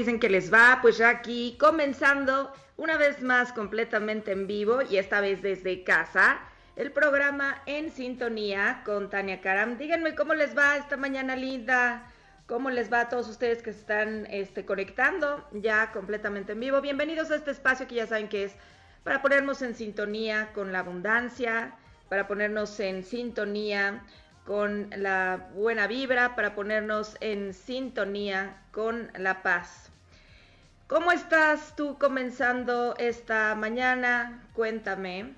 Dicen 0.00 0.18
que 0.18 0.30
les 0.30 0.50
va? 0.50 0.78
Pues 0.80 0.96
ya 0.96 1.10
aquí 1.10 1.56
comenzando 1.60 2.52
una 2.78 2.96
vez 2.96 3.20
más 3.22 3.52
completamente 3.52 4.32
en 4.32 4.46
vivo 4.46 4.80
y 4.80 4.96
esta 4.96 5.20
vez 5.20 5.42
desde 5.42 5.84
casa. 5.84 6.40
El 6.74 6.90
programa 6.90 7.62
en 7.66 7.90
sintonía 7.90 8.80
con 8.86 9.10
Tania 9.10 9.42
Karam. 9.42 9.76
Díganme 9.76 10.14
cómo 10.14 10.32
les 10.32 10.56
va 10.56 10.78
esta 10.78 10.96
mañana 10.96 11.36
linda. 11.36 12.10
¿Cómo 12.46 12.70
les 12.70 12.90
va 12.90 13.02
a 13.02 13.08
todos 13.10 13.28
ustedes 13.28 13.62
que 13.62 13.74
se 13.74 13.80
están 13.80 14.26
este, 14.30 14.64
conectando 14.64 15.46
ya 15.52 15.92
completamente 15.92 16.52
en 16.52 16.60
vivo? 16.60 16.80
Bienvenidos 16.80 17.30
a 17.30 17.36
este 17.36 17.50
espacio 17.50 17.86
que 17.86 17.96
ya 17.96 18.06
saben 18.06 18.30
que 18.30 18.44
es 18.44 18.54
para 19.04 19.20
ponernos 19.20 19.60
en 19.60 19.74
sintonía 19.74 20.50
con 20.54 20.72
la 20.72 20.78
abundancia, 20.78 21.74
para 22.08 22.26
ponernos 22.26 22.80
en 22.80 23.04
sintonía 23.04 24.02
con 24.50 24.90
la 24.96 25.48
buena 25.54 25.86
vibra, 25.86 26.34
para 26.34 26.56
ponernos 26.56 27.16
en 27.20 27.54
sintonía 27.54 28.60
con 28.72 29.08
la 29.16 29.44
paz. 29.44 29.92
¿Cómo 30.88 31.12
estás 31.12 31.76
tú 31.76 31.98
comenzando 32.00 32.96
esta 32.98 33.54
mañana? 33.54 34.42
Cuéntame. 34.54 35.34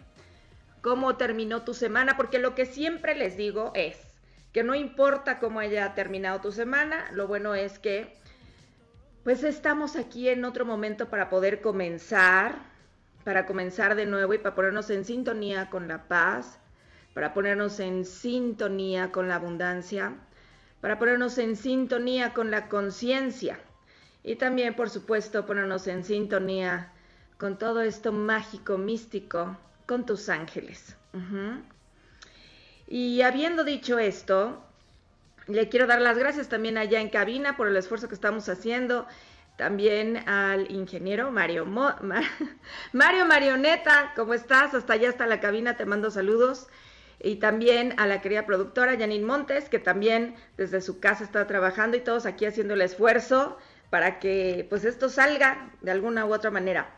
¿Cómo 0.81 1.19
terminó 1.19 1.61
tu 1.61 1.75
semana? 1.75 2.17
Porque 2.17 2.39
lo 2.39 2.55
que 2.55 2.65
siempre 2.65 3.15
les 3.15 3.37
digo 3.37 3.73
es 3.75 3.99
que 4.55 4.65
no 4.65 4.75
importa 4.75 5.41
cómo 5.41 5.61
haya 5.61 5.93
terminado 5.95 6.41
tu 6.41 6.51
semana, 6.51 7.05
lo 7.13 7.27
bueno 7.27 7.55
es 7.55 7.79
que 7.79 8.17
pues 9.25 9.45
estamos 9.45 9.97
aquí 9.97 10.31
en 10.31 10.47
otro 10.47 10.65
momento 10.65 11.11
para 11.11 11.29
poder 11.29 11.61
comenzar, 11.61 12.55
para 13.25 13.45
comenzar 13.45 13.95
de 13.95 14.07
nuevo 14.07 14.33
y 14.33 14.39
para 14.39 14.55
ponernos 14.55 14.89
en 14.89 15.05
sintonía 15.05 15.69
con 15.69 15.87
la 15.87 16.09
paz, 16.09 16.62
para 17.15 17.35
ponernos 17.35 17.81
en 17.81 18.05
sintonía 18.05 19.13
con 19.13 19.29
la 19.29 19.37
abundancia, 19.37 20.15
para 20.81 20.99
ponernos 20.99 21.39
en 21.39 21.57
sintonía 21.57 22.33
con 22.33 22.51
la 22.51 22.69
conciencia 22.69 23.59
y 24.25 24.37
también, 24.37 24.75
por 24.75 24.89
supuesto, 24.89 25.47
ponernos 25.47 25.87
en 25.87 26.05
sintonía 26.05 26.93
con 27.39 27.59
todo 27.59 27.83
esto 27.83 28.13
mágico, 28.13 28.79
místico, 28.79 29.57
con 29.87 30.07
tus 30.07 30.29
ángeles. 30.29 30.97
Y 32.87 33.23
habiendo 33.23 33.65
dicho 33.65 33.99
esto, 33.99 34.65
le 35.49 35.69
quiero 35.69 35.87
dar 35.87 36.01
las 36.01 36.19
gracias 36.19 36.49
también 36.49 36.79
allá 36.79 37.01
en 37.01 37.11
cabina 37.11 37.57
por 37.57 37.67
el 37.67 37.77
esfuerzo 37.77 38.09
que 38.09 38.15
estamos 38.15 38.49
haciendo. 38.49 39.07
También 39.57 40.29
al 40.29 40.71
ingeniero 40.71 41.31
Mario, 41.31 41.67
Mario 42.93 43.27
Marioneta, 43.27 44.13
¿cómo 44.15 44.35
estás? 44.35 44.73
Hasta 44.75 44.95
allá 44.95 45.09
está 45.09 45.27
la 45.27 45.41
cabina, 45.41 45.77
te 45.77 45.85
mando 45.85 46.11
saludos. 46.11 46.69
Y 47.23 47.37
también 47.37 47.95
a 47.99 48.07
la 48.07 48.21
querida 48.21 48.47
productora 48.47 48.99
Janine 48.99 49.25
Montes, 49.25 49.69
que 49.69 49.79
también 49.79 50.35
desde 50.57 50.81
su 50.81 50.99
casa 50.99 51.23
está 51.23 51.47
trabajando 51.47 51.97
y 51.97 52.01
todos 52.01 52.27
aquí 52.27 52.47
haciendo 52.47 52.75
el 52.75 52.83
esfuerzo 52.83 53.59
para 53.91 54.19
que 54.19 54.67
pues 54.69 54.85
esto 54.85 55.09
salga 55.09 55.71
de 55.83 55.93
alguna 55.93 56.27
u 56.27 56.35
otra 56.35 56.51
manera. 56.51 56.91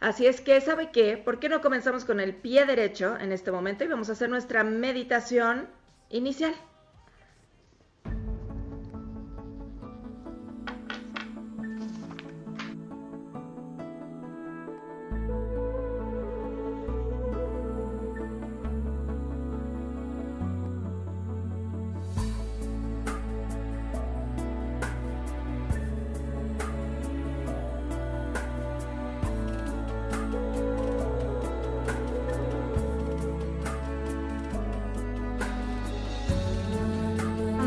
Así 0.00 0.26
es 0.26 0.40
que, 0.40 0.60
¿sabe 0.60 0.90
qué? 0.92 1.16
¿Por 1.16 1.40
qué 1.40 1.48
no 1.48 1.60
comenzamos 1.60 2.04
con 2.04 2.20
el 2.20 2.34
pie 2.34 2.66
derecho 2.66 3.16
en 3.18 3.32
este 3.32 3.50
momento 3.50 3.84
y 3.84 3.88
vamos 3.88 4.10
a 4.10 4.12
hacer 4.12 4.28
nuestra 4.28 4.62
meditación 4.62 5.68
inicial? 6.10 6.54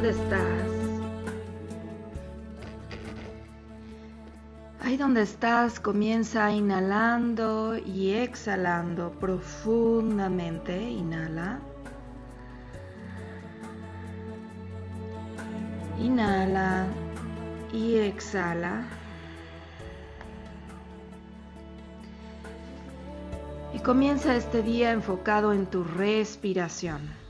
¿Dónde 0.01 0.19
estás? 0.19 0.67
Ahí 4.79 4.97
donde 4.97 5.21
estás, 5.21 5.79
comienza 5.79 6.51
inhalando 6.51 7.77
y 7.77 8.13
exhalando 8.13 9.11
profundamente. 9.11 10.89
Inhala. 10.89 11.59
Inhala 15.99 16.87
y 17.71 17.97
exhala. 17.97 18.83
Y 23.71 23.79
comienza 23.81 24.35
este 24.35 24.63
día 24.63 24.93
enfocado 24.93 25.53
en 25.53 25.67
tu 25.67 25.83
respiración. 25.83 27.20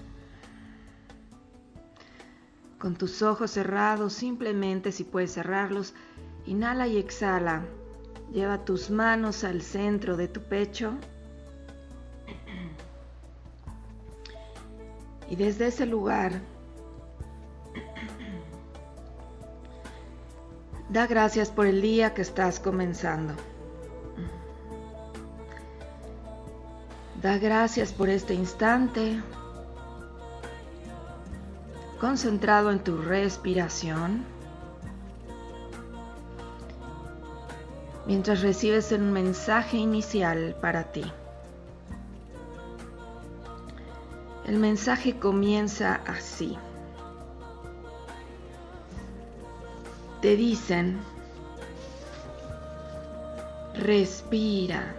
Con 2.82 2.96
tus 2.96 3.22
ojos 3.22 3.52
cerrados, 3.52 4.14
simplemente 4.14 4.92
si 4.92 5.04
puedes 5.04 5.34
cerrarlos, 5.36 5.94
inhala 6.48 6.88
y 6.88 6.98
exhala. 6.98 7.62
Lleva 8.34 8.66
tus 8.66 8.90
manos 8.90 9.44
al 9.44 9.62
centro 9.62 10.18
de 10.18 10.28
tu 10.28 10.42
pecho. 10.42 10.96
Y 15.30 15.36
desde 15.36 15.68
ese 15.68 15.86
lugar, 15.86 16.42
da 20.90 21.06
gracias 21.06 21.52
por 21.52 21.68
el 21.68 21.84
día 21.84 22.16
que 22.16 22.24
estás 22.24 22.60
comenzando. 22.60 23.36
Da 27.22 27.38
gracias 27.38 27.94
por 27.94 28.10
este 28.10 28.34
instante, 28.34 29.22
concentrado 32.02 32.72
en 32.72 32.80
tu 32.80 32.98
respiración, 32.98 34.24
mientras 38.08 38.42
recibes 38.42 38.92
un 38.92 39.14
mensaje 39.14 39.78
inicial 39.78 40.56
para 40.60 40.92
ti. 40.92 41.04
El 44.48 44.58
mensaje 44.58 45.20
comienza 45.20 46.02
así. 46.08 46.58
Te 50.24 50.36
dicen, 50.36 50.98
respira, 53.76 54.96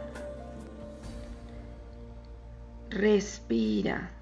respira. 2.90 4.21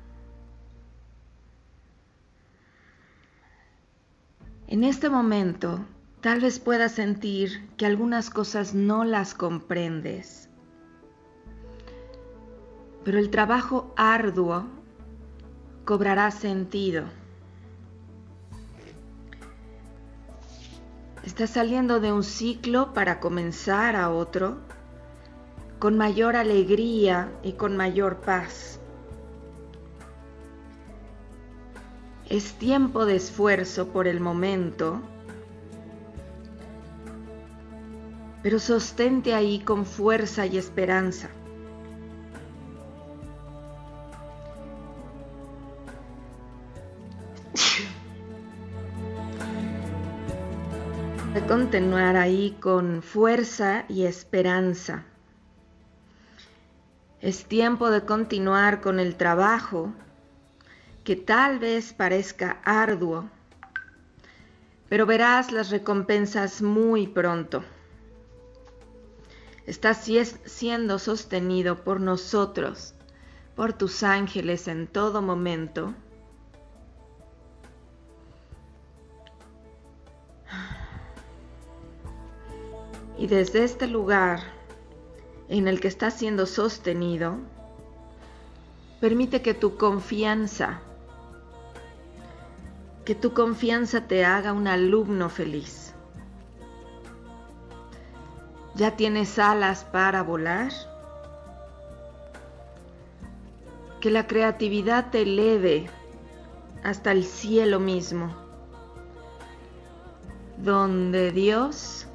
En 4.70 4.84
este 4.84 5.10
momento 5.10 5.84
Tal 6.20 6.40
vez 6.40 6.58
puedas 6.58 6.92
sentir 6.92 7.70
que 7.78 7.86
algunas 7.86 8.28
cosas 8.28 8.74
no 8.74 9.04
las 9.04 9.32
comprendes, 9.32 10.50
pero 13.04 13.18
el 13.18 13.30
trabajo 13.30 13.94
arduo 13.96 14.66
cobrará 15.86 16.30
sentido. 16.30 17.04
Estás 21.24 21.50
saliendo 21.50 22.00
de 22.00 22.12
un 22.12 22.22
ciclo 22.22 22.92
para 22.92 23.18
comenzar 23.18 23.96
a 23.96 24.10
otro 24.10 24.58
con 25.78 25.96
mayor 25.96 26.36
alegría 26.36 27.32
y 27.42 27.52
con 27.52 27.78
mayor 27.78 28.20
paz. 28.20 28.79
Es 32.30 32.54
tiempo 32.54 33.04
de 33.04 33.16
esfuerzo 33.16 33.88
por 33.88 34.08
el 34.08 34.20
momento 34.20 35.02
pero 38.42 38.58
sostente 38.58 39.34
ahí 39.34 39.60
con 39.60 39.84
fuerza 39.84 40.46
y 40.46 40.56
esperanza. 40.56 41.28
De 51.34 51.46
continuar 51.46 52.16
ahí 52.16 52.56
con 52.60 53.02
fuerza 53.02 53.84
y 53.88 54.04
esperanza. 54.04 55.04
Es 57.20 57.44
tiempo 57.44 57.90
de 57.90 58.04
continuar 58.04 58.80
con 58.80 58.98
el 58.98 59.14
trabajo 59.14 59.92
que 61.10 61.16
tal 61.16 61.58
vez 61.58 61.92
parezca 61.92 62.60
arduo, 62.64 63.28
pero 64.88 65.06
verás 65.06 65.50
las 65.50 65.70
recompensas 65.70 66.62
muy 66.62 67.08
pronto 67.08 67.64
está 69.66 69.94
siendo 69.94 70.98
sostenido 70.98 71.84
por 71.84 72.00
nosotros, 72.00 72.94
por 73.54 73.72
tus 73.72 74.04
ángeles 74.04 74.68
en 74.68 74.86
todo 74.86 75.20
momento. 75.20 75.94
Y 83.18 83.26
desde 83.26 83.64
este 83.64 83.86
lugar 83.86 84.40
en 85.48 85.66
el 85.66 85.80
que 85.80 85.88
está 85.88 86.12
siendo 86.12 86.46
sostenido, 86.46 87.36
permite 89.00 89.40
que 89.40 89.54
tu 89.54 89.76
confianza, 89.76 90.80
que 93.10 93.16
tu 93.16 93.32
confianza 93.34 94.06
te 94.06 94.24
haga 94.24 94.52
un 94.52 94.68
alumno 94.68 95.28
feliz. 95.28 95.92
¿Ya 98.76 98.94
tienes 98.94 99.36
alas 99.40 99.82
para 99.82 100.22
volar? 100.22 100.70
Que 104.00 104.12
la 104.12 104.28
creatividad 104.28 105.10
te 105.10 105.22
eleve 105.22 105.90
hasta 106.84 107.10
el 107.10 107.24
cielo 107.24 107.80
mismo, 107.80 108.32
donde 110.58 111.32
Dios 111.32 112.06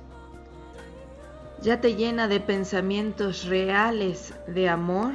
ya 1.62 1.82
te 1.82 1.96
llena 1.96 2.30
de 2.30 2.40
pensamientos 2.40 3.44
reales 3.48 4.34
de 4.48 4.70
amor 4.70 5.12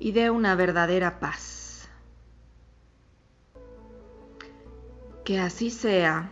y 0.00 0.10
de 0.10 0.30
una 0.30 0.56
verdadera 0.56 1.20
paz. 1.20 1.55
Que 5.26 5.40
así 5.40 5.70
sea, 5.70 6.30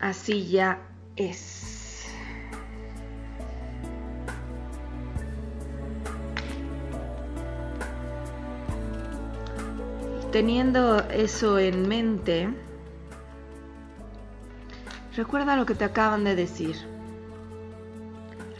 así 0.00 0.46
ya 0.46 0.78
es. 1.16 2.06
Teniendo 10.30 11.00
eso 11.08 11.58
en 11.58 11.88
mente, 11.88 12.48
recuerda 15.16 15.56
lo 15.56 15.66
que 15.66 15.74
te 15.74 15.84
acaban 15.84 16.22
de 16.22 16.36
decir. 16.36 16.76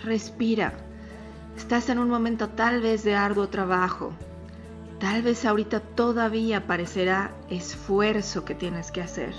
Respira. 0.03 0.73
Estás 1.57 1.89
en 1.89 2.01
un 2.01 2.11
momento 2.11 2.49
tal 2.49 2.81
vez 2.81 3.05
de 3.05 3.15
arduo 3.15 3.49
trabajo. 3.49 4.13
Tal 5.05 5.21
vez 5.21 5.45
ahorita 5.45 5.81
todavía 5.81 6.67
parecerá 6.67 7.31
esfuerzo 7.51 8.47
que 8.47 8.55
tienes 8.55 8.91
que 8.91 9.03
hacer. 9.03 9.35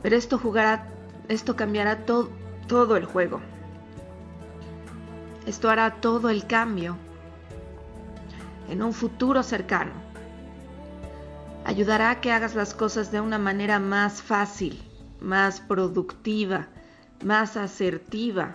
Pero 0.00 0.14
esto 0.14 0.38
jugará 0.38 0.86
esto 1.28 1.56
cambiará 1.56 2.06
todo 2.06 2.96
el 2.96 3.04
juego. 3.04 3.40
Esto 5.44 5.68
hará 5.70 5.96
todo 6.00 6.30
el 6.30 6.46
cambio 6.46 6.96
en 8.70 8.84
un 8.84 8.92
futuro 8.92 9.42
cercano. 9.42 9.90
Ayudará 11.64 12.10
a 12.10 12.20
que 12.20 12.30
hagas 12.30 12.54
las 12.54 12.74
cosas 12.74 13.10
de 13.10 13.20
una 13.20 13.38
manera 13.38 13.80
más 13.80 14.22
fácil, 14.22 14.80
más 15.20 15.60
productiva, 15.60 16.68
más 17.24 17.56
asertiva. 17.56 18.54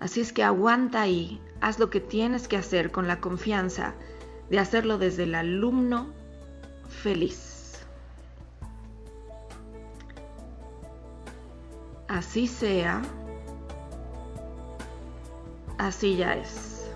Así 0.00 0.20
es 0.20 0.32
que 0.32 0.42
aguanta 0.42 1.02
ahí, 1.02 1.40
haz 1.60 1.78
lo 1.78 1.90
que 1.90 2.00
tienes 2.00 2.48
que 2.48 2.56
hacer 2.56 2.90
con 2.90 3.08
la 3.08 3.20
confianza 3.20 3.94
de 4.50 4.58
hacerlo 4.58 4.98
desde 4.98 5.24
el 5.24 5.34
alumno 5.34 6.12
feliz. 6.88 7.56
así 12.16 12.46
sea, 12.46 13.02
así 15.78 16.16
ya 16.16 16.34
es. 16.34 16.90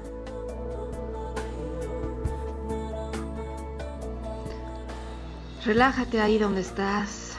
Relájate 5.64 6.20
ahí 6.20 6.38
donde 6.38 6.62
estás. 6.62 7.29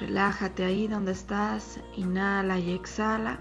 Relájate 0.00 0.64
ahí 0.64 0.88
donde 0.88 1.12
estás. 1.12 1.78
Inhala 1.96 2.58
y 2.58 2.72
exhala. 2.72 3.38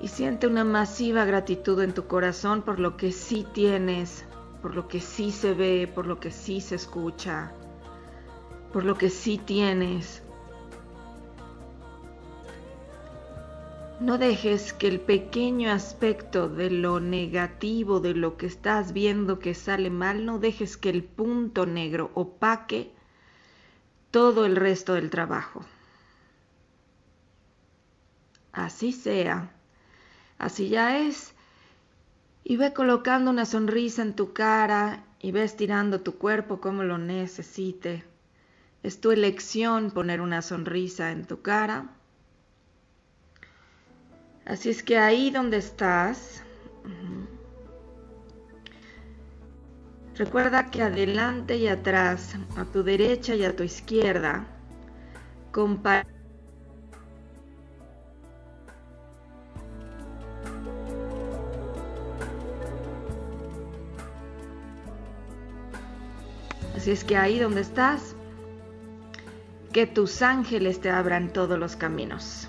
Y 0.00 0.08
siente 0.08 0.46
una 0.46 0.64
masiva 0.64 1.24
gratitud 1.24 1.80
en 1.80 1.94
tu 1.94 2.06
corazón 2.06 2.62
por 2.62 2.78
lo 2.78 2.96
que 2.96 3.12
sí 3.12 3.46
tienes, 3.54 4.24
por 4.60 4.74
lo 4.74 4.86
que 4.88 5.00
sí 5.00 5.30
se 5.30 5.54
ve, 5.54 5.90
por 5.92 6.06
lo 6.06 6.20
que 6.20 6.30
sí 6.30 6.60
se 6.60 6.74
escucha 6.74 7.52
por 8.72 8.84
lo 8.84 8.96
que 8.96 9.10
sí 9.10 9.38
tienes. 9.38 10.22
No 14.00 14.16
dejes 14.16 14.72
que 14.72 14.86
el 14.86 15.00
pequeño 15.00 15.72
aspecto 15.72 16.48
de 16.48 16.70
lo 16.70 17.00
negativo, 17.00 17.98
de 17.98 18.14
lo 18.14 18.36
que 18.36 18.46
estás 18.46 18.92
viendo 18.92 19.40
que 19.40 19.54
sale 19.54 19.90
mal, 19.90 20.24
no 20.24 20.38
dejes 20.38 20.76
que 20.76 20.90
el 20.90 21.02
punto 21.02 21.66
negro 21.66 22.12
opaque 22.14 22.92
todo 24.10 24.44
el 24.44 24.56
resto 24.56 24.94
del 24.94 25.10
trabajo. 25.10 25.64
Así 28.52 28.92
sea, 28.92 29.52
así 30.38 30.68
ya 30.68 30.98
es. 30.98 31.34
Y 32.44 32.56
ve 32.56 32.72
colocando 32.72 33.30
una 33.30 33.44
sonrisa 33.44 34.02
en 34.02 34.14
tu 34.14 34.32
cara 34.32 35.04
y 35.20 35.32
ve 35.32 35.44
estirando 35.44 36.00
tu 36.00 36.16
cuerpo 36.16 36.60
como 36.60 36.82
lo 36.82 36.98
necesite. 36.98 38.04
Es 38.82 39.00
tu 39.00 39.10
elección 39.10 39.90
poner 39.90 40.20
una 40.20 40.40
sonrisa 40.40 41.10
en 41.10 41.26
tu 41.26 41.42
cara. 41.42 41.90
Así 44.46 44.70
es 44.70 44.82
que 44.82 44.96
ahí 44.96 45.30
donde 45.30 45.58
estás, 45.58 46.42
recuerda 50.18 50.66
que 50.70 50.82
adelante 50.82 51.56
y 51.56 51.68
atrás, 51.68 52.34
a 52.56 52.64
tu 52.64 52.82
derecha 52.82 53.34
y 53.36 53.44
a 53.44 53.54
tu 53.54 53.62
izquierda, 53.62 54.46
Así 66.76 66.92
es 66.92 67.02
que 67.02 67.16
ahí 67.16 67.40
donde 67.40 67.62
estás, 67.62 68.14
que 69.72 69.86
tus 69.86 70.22
ángeles 70.22 70.80
te 70.80 70.90
abran 70.90 71.32
todos 71.32 71.58
los 71.58 71.74
caminos. 71.74 72.48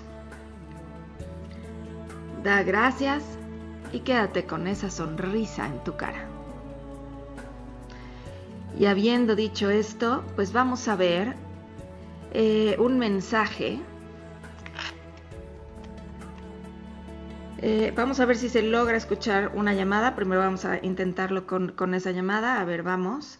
Da 2.44 2.62
gracias 2.62 3.24
y 3.92 4.00
quédate 4.00 4.46
con 4.46 4.68
esa 4.68 4.88
sonrisa 4.88 5.66
en 5.66 5.82
tu 5.82 5.96
cara. 5.96 6.29
Y 8.78 8.86
habiendo 8.86 9.36
dicho 9.36 9.70
esto, 9.70 10.24
pues 10.36 10.52
vamos 10.52 10.88
a 10.88 10.96
ver 10.96 11.34
eh, 12.32 12.76
un 12.78 12.98
mensaje 12.98 13.80
Eh, 17.62 17.92
vamos 17.94 18.18
a 18.20 18.24
ver 18.24 18.38
si 18.38 18.48
se 18.48 18.62
logra 18.62 18.96
escuchar 18.96 19.52
una 19.54 19.74
llamada. 19.74 20.14
Primero 20.16 20.40
vamos 20.40 20.64
a 20.64 20.78
intentarlo 20.82 21.46
con, 21.46 21.72
con 21.72 21.94
esa 21.94 22.10
llamada. 22.10 22.58
A 22.60 22.64
ver, 22.64 22.82
vamos. 22.82 23.38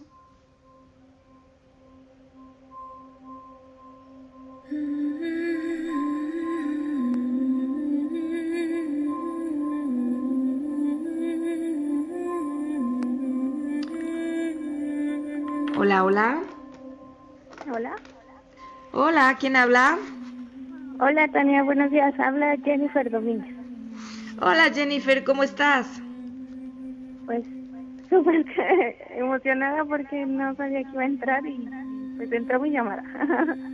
Hola, 16.02 16.40
hola. 17.66 17.92
Hola. 17.92 17.94
Hola, 18.92 19.36
¿quién 19.38 19.54
habla? 19.54 19.98
Hola, 20.98 21.28
Tania, 21.28 21.62
buenos 21.62 21.90
días. 21.90 22.18
Habla 22.18 22.56
Jennifer 22.64 23.10
Domínguez. 23.10 23.52
Hola, 24.40 24.70
Jennifer, 24.72 25.22
¿cómo 25.24 25.42
estás? 25.42 26.00
Pues 27.26 27.44
súper 28.08 28.44
emocionada 29.10 29.84
porque 29.84 30.24
no 30.24 30.54
sabía 30.56 30.84
que 30.84 30.88
iba 30.92 31.02
a 31.02 31.06
entrar 31.06 31.46
y 31.46 31.70
pues 32.16 32.32
entró 32.32 32.60
mi 32.60 32.70
llamada. 32.70 33.04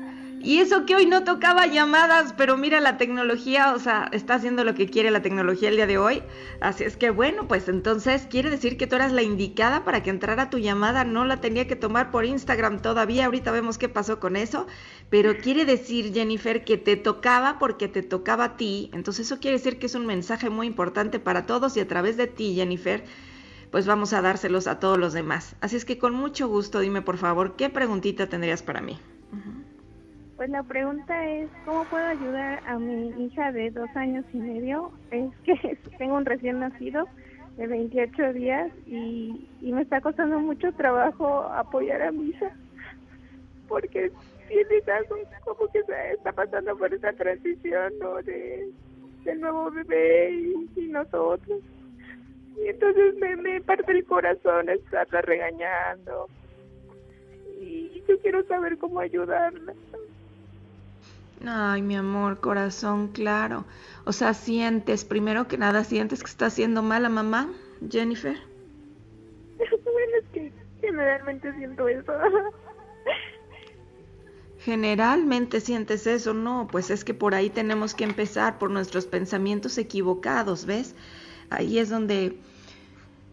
Y 0.46 0.60
eso 0.60 0.86
que 0.86 0.94
hoy 0.94 1.06
no 1.06 1.24
tocaba 1.24 1.66
llamadas, 1.66 2.32
pero 2.32 2.56
mira 2.56 2.80
la 2.80 2.98
tecnología, 2.98 3.74
o 3.74 3.80
sea, 3.80 4.08
está 4.12 4.34
haciendo 4.34 4.62
lo 4.62 4.76
que 4.76 4.88
quiere 4.88 5.10
la 5.10 5.20
tecnología 5.20 5.70
el 5.70 5.74
día 5.74 5.88
de 5.88 5.98
hoy. 5.98 6.22
Así 6.60 6.84
es 6.84 6.96
que 6.96 7.10
bueno, 7.10 7.48
pues 7.48 7.68
entonces 7.68 8.28
quiere 8.30 8.48
decir 8.48 8.76
que 8.76 8.86
tú 8.86 8.94
eras 8.94 9.10
la 9.10 9.22
indicada 9.22 9.84
para 9.84 10.04
que 10.04 10.10
entrara 10.10 10.48
tu 10.48 10.58
llamada, 10.58 11.02
no 11.02 11.24
la 11.24 11.40
tenía 11.40 11.66
que 11.66 11.74
tomar 11.74 12.12
por 12.12 12.24
Instagram 12.24 12.80
todavía, 12.80 13.24
ahorita 13.24 13.50
vemos 13.50 13.76
qué 13.76 13.88
pasó 13.88 14.20
con 14.20 14.36
eso, 14.36 14.68
pero 15.10 15.36
quiere 15.36 15.64
decir 15.64 16.14
Jennifer 16.14 16.64
que 16.64 16.78
te 16.78 16.94
tocaba 16.94 17.58
porque 17.58 17.88
te 17.88 18.04
tocaba 18.04 18.44
a 18.44 18.56
ti, 18.56 18.88
entonces 18.92 19.26
eso 19.26 19.40
quiere 19.40 19.56
decir 19.56 19.80
que 19.80 19.86
es 19.86 19.96
un 19.96 20.06
mensaje 20.06 20.48
muy 20.48 20.68
importante 20.68 21.18
para 21.18 21.44
todos 21.46 21.76
y 21.76 21.80
a 21.80 21.88
través 21.88 22.16
de 22.16 22.28
ti 22.28 22.54
Jennifer, 22.54 23.02
pues 23.72 23.84
vamos 23.84 24.12
a 24.12 24.22
dárselos 24.22 24.68
a 24.68 24.78
todos 24.78 24.96
los 24.96 25.12
demás. 25.12 25.56
Así 25.60 25.74
es 25.74 25.84
que 25.84 25.98
con 25.98 26.14
mucho 26.14 26.46
gusto 26.46 26.78
dime 26.78 27.02
por 27.02 27.16
favor, 27.16 27.56
¿qué 27.56 27.68
preguntita 27.68 28.28
tendrías 28.28 28.62
para 28.62 28.80
mí? 28.80 29.00
Pues 30.36 30.50
la 30.50 30.62
pregunta 30.62 31.26
es, 31.26 31.48
¿cómo 31.64 31.84
puedo 31.84 32.04
ayudar 32.04 32.62
a 32.66 32.78
mi 32.78 33.08
hija 33.24 33.52
de 33.52 33.70
dos 33.70 33.88
años 33.94 34.24
y 34.34 34.36
medio? 34.36 34.92
Es 35.10 35.34
que 35.44 35.78
tengo 35.98 36.16
un 36.16 36.26
recién 36.26 36.60
nacido 36.60 37.08
de 37.56 37.66
28 37.66 38.34
días 38.34 38.70
y, 38.86 39.48
y 39.62 39.72
me 39.72 39.80
está 39.80 40.02
costando 40.02 40.38
mucho 40.38 40.70
trabajo 40.72 41.44
apoyar 41.44 42.02
a 42.02 42.12
mi 42.12 42.28
hija 42.28 42.50
porque 43.66 44.12
tiene 44.46 44.82
como 45.42 45.66
que 45.72 45.82
se 45.84 46.12
está 46.12 46.32
pasando 46.32 46.76
por 46.76 46.92
esa 46.92 47.12
transición 47.14 47.92
de 48.24 48.70
del 49.24 49.40
nuevo 49.40 49.70
bebé 49.72 50.30
y, 50.30 50.70
y 50.76 50.88
nosotros. 50.88 51.60
Y 52.56 52.68
entonces 52.68 53.16
me, 53.16 53.36
me 53.36 53.60
parte 53.60 53.90
el 53.90 54.04
corazón 54.04 54.68
estarla 54.68 55.20
regañando. 55.22 56.28
Y 57.60 58.04
yo 58.06 58.18
quiero 58.20 58.44
saber 58.46 58.78
cómo 58.78 59.00
ayudarla 59.00 59.74
Ay, 61.44 61.82
mi 61.82 61.96
amor, 61.96 62.40
corazón, 62.40 63.08
claro. 63.08 63.64
O 64.04 64.12
sea, 64.12 64.34
sientes, 64.34 65.04
primero 65.04 65.48
que 65.48 65.58
nada, 65.58 65.84
sientes 65.84 66.22
que 66.22 66.30
está 66.30 66.46
haciendo 66.46 66.82
mal 66.82 67.04
a 67.04 67.08
mamá, 67.08 67.48
Jennifer. 67.90 68.36
bueno 69.58 70.12
es 70.20 70.28
que 70.32 70.52
generalmente 70.80 71.52
siento 71.54 71.88
eso 71.88 72.12
Generalmente 74.58 75.60
sientes 75.60 76.06
eso, 76.06 76.34
no, 76.34 76.66
pues 76.70 76.90
es 76.90 77.04
que 77.04 77.14
por 77.14 77.34
ahí 77.34 77.50
tenemos 77.50 77.94
que 77.94 78.02
empezar 78.04 78.58
por 78.58 78.70
nuestros 78.70 79.06
pensamientos 79.06 79.78
equivocados, 79.78 80.66
¿ves? 80.66 80.96
Ahí 81.50 81.78
es 81.78 81.88
donde 81.88 82.36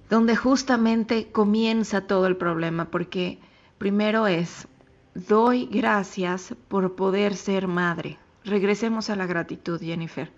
donde 0.09 0.35
justamente 0.35 1.31
comienza 1.31 2.01
todo 2.01 2.27
el 2.27 2.37
problema, 2.37 2.91
porque 2.91 3.39
primero 3.79 4.27
es 4.27 4.67
doy 5.15 5.67
gracias 5.67 6.55
por 6.67 6.95
poder 6.95 7.35
ser 7.35 7.67
madre. 7.67 8.17
Regresemos 8.43 9.09
a 9.09 9.15
la 9.15 9.25
gratitud, 9.25 9.79
Jennifer. 9.79 10.31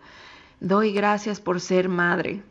Doy 0.59 0.93
gracias 0.93 1.39
por 1.39 1.59
ser 1.59 1.89
madre. 1.89 2.43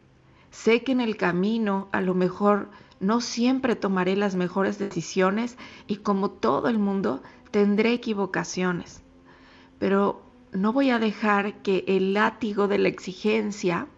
Sé 0.51 0.83
que 0.83 0.93
en 0.93 1.01
el 1.01 1.17
camino 1.17 1.89
a 1.93 2.01
lo 2.01 2.15
mejor 2.15 2.71
no 3.01 3.21
siempre 3.21 3.77
tomaré 3.77 4.17
las 4.17 4.35
mejores 4.35 4.79
decisiones 4.79 5.57
y 5.87 5.97
como 5.97 6.31
todo 6.31 6.69
el 6.69 6.79
mundo 6.79 7.23
tendré 7.51 7.93
equivocaciones, 7.93 9.03
pero 9.79 10.23
no 10.53 10.73
voy 10.73 10.91
a 10.91 10.99
dejar 10.99 11.63
que 11.63 11.85
el 11.87 12.15
látigo 12.15 12.69
de 12.69 12.79
la 12.79 12.89
exigencia 12.89 13.89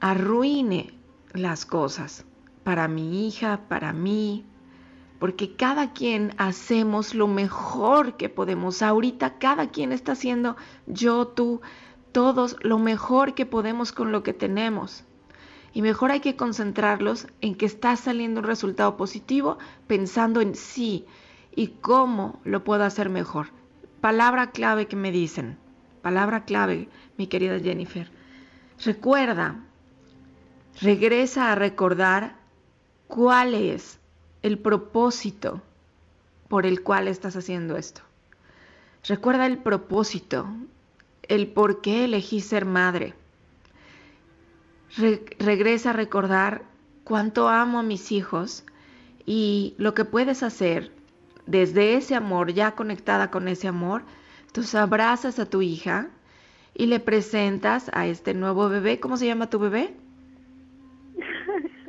arruine 0.00 0.94
las 1.32 1.66
cosas 1.66 2.24
para 2.64 2.88
mi 2.88 3.26
hija, 3.26 3.62
para 3.68 3.92
mí, 3.92 4.44
porque 5.22 5.54
cada 5.54 5.92
quien 5.92 6.34
hacemos 6.36 7.14
lo 7.14 7.28
mejor 7.28 8.16
que 8.16 8.28
podemos. 8.28 8.82
Ahorita 8.82 9.38
cada 9.38 9.70
quien 9.70 9.92
está 9.92 10.12
haciendo, 10.12 10.56
yo, 10.88 11.28
tú, 11.28 11.60
todos, 12.10 12.56
lo 12.62 12.80
mejor 12.80 13.34
que 13.34 13.46
podemos 13.46 13.92
con 13.92 14.10
lo 14.10 14.24
que 14.24 14.32
tenemos. 14.32 15.04
Y 15.72 15.80
mejor 15.82 16.10
hay 16.10 16.18
que 16.18 16.34
concentrarlos 16.34 17.28
en 17.40 17.54
que 17.54 17.66
está 17.66 17.94
saliendo 17.94 18.40
un 18.40 18.48
resultado 18.48 18.96
positivo, 18.96 19.58
pensando 19.86 20.40
en 20.40 20.56
sí, 20.56 21.06
y 21.54 21.68
cómo 21.68 22.40
lo 22.42 22.64
puedo 22.64 22.82
hacer 22.82 23.08
mejor. 23.08 23.50
Palabra 24.00 24.50
clave 24.50 24.88
que 24.88 24.96
me 24.96 25.12
dicen, 25.12 25.56
palabra 26.02 26.44
clave, 26.44 26.88
mi 27.16 27.28
querida 27.28 27.60
Jennifer. 27.60 28.10
Recuerda, 28.84 29.60
regresa 30.80 31.52
a 31.52 31.54
recordar 31.54 32.34
cuál 33.06 33.54
es 33.54 34.01
el 34.42 34.58
propósito 34.58 35.62
por 36.48 36.66
el 36.66 36.82
cual 36.82 37.08
estás 37.08 37.36
haciendo 37.36 37.76
esto. 37.76 38.02
Recuerda 39.04 39.46
el 39.46 39.58
propósito, 39.58 40.46
el 41.22 41.48
por 41.48 41.80
qué 41.80 42.04
elegí 42.04 42.40
ser 42.40 42.66
madre. 42.66 43.14
regresa 45.38 45.90
a 45.90 45.94
recordar 45.94 46.64
cuánto 47.04 47.48
amo 47.48 47.78
a 47.78 47.82
mis 47.82 48.12
hijos 48.12 48.64
y 49.24 49.74
lo 49.78 49.94
que 49.94 50.04
puedes 50.04 50.42
hacer 50.42 50.92
desde 51.46 51.96
ese 51.96 52.14
amor, 52.14 52.52
ya 52.52 52.72
conectada 52.72 53.30
con 53.30 53.48
ese 53.48 53.68
amor, 53.68 54.04
tú 54.52 54.62
abrazas 54.76 55.38
a 55.38 55.46
tu 55.46 55.62
hija 55.62 56.08
y 56.74 56.86
le 56.86 57.00
presentas 57.00 57.90
a 57.94 58.06
este 58.06 58.34
nuevo 58.34 58.68
bebé. 58.68 59.00
¿Cómo 59.00 59.16
se 59.16 59.26
llama 59.26 59.50
tu 59.50 59.58
bebé? 59.58 59.94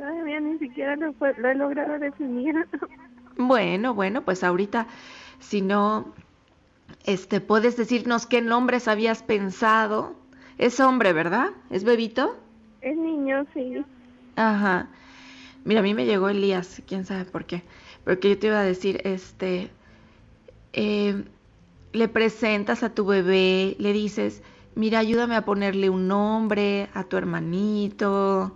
Todavía 0.03 0.41
ni 0.41 0.59
siquiera 0.59 0.97
lo, 0.97 1.15
lo 1.37 1.49
he 1.49 1.55
logrado 1.55 1.97
definir. 1.97 2.67
Bueno, 3.37 3.95
bueno, 3.95 4.23
pues 4.23 4.43
ahorita, 4.43 4.85
si 5.39 5.61
no, 5.61 6.13
este, 7.05 7.41
puedes 7.41 7.77
decirnos 7.77 8.27
qué 8.27 8.41
nombres 8.41 8.87
habías 8.87 9.23
pensado. 9.23 10.13
Es 10.59 10.79
hombre, 10.79 11.13
¿verdad? 11.13 11.49
¿Es 11.71 11.83
bebito? 11.83 12.37
Es 12.81 12.95
niño, 12.95 13.47
sí. 13.55 13.83
Ajá. 14.35 14.89
Mira, 15.63 15.79
a 15.79 15.83
mí 15.83 15.95
me 15.95 16.05
llegó 16.05 16.29
Elías, 16.29 16.83
quién 16.85 17.05
sabe 17.05 17.25
por 17.25 17.45
qué. 17.45 17.63
Porque 18.03 18.29
yo 18.29 18.37
te 18.37 18.47
iba 18.47 18.59
a 18.59 18.63
decir, 18.63 19.01
este, 19.05 19.71
eh, 20.73 21.23
le 21.91 22.07
presentas 22.07 22.83
a 22.83 22.93
tu 22.93 23.05
bebé, 23.05 23.77
le 23.79 23.93
dices, 23.93 24.43
mira, 24.75 24.99
ayúdame 24.99 25.35
a 25.35 25.45
ponerle 25.45 25.89
un 25.89 26.07
nombre 26.07 26.89
a 26.93 27.05
tu 27.05 27.17
hermanito, 27.17 28.55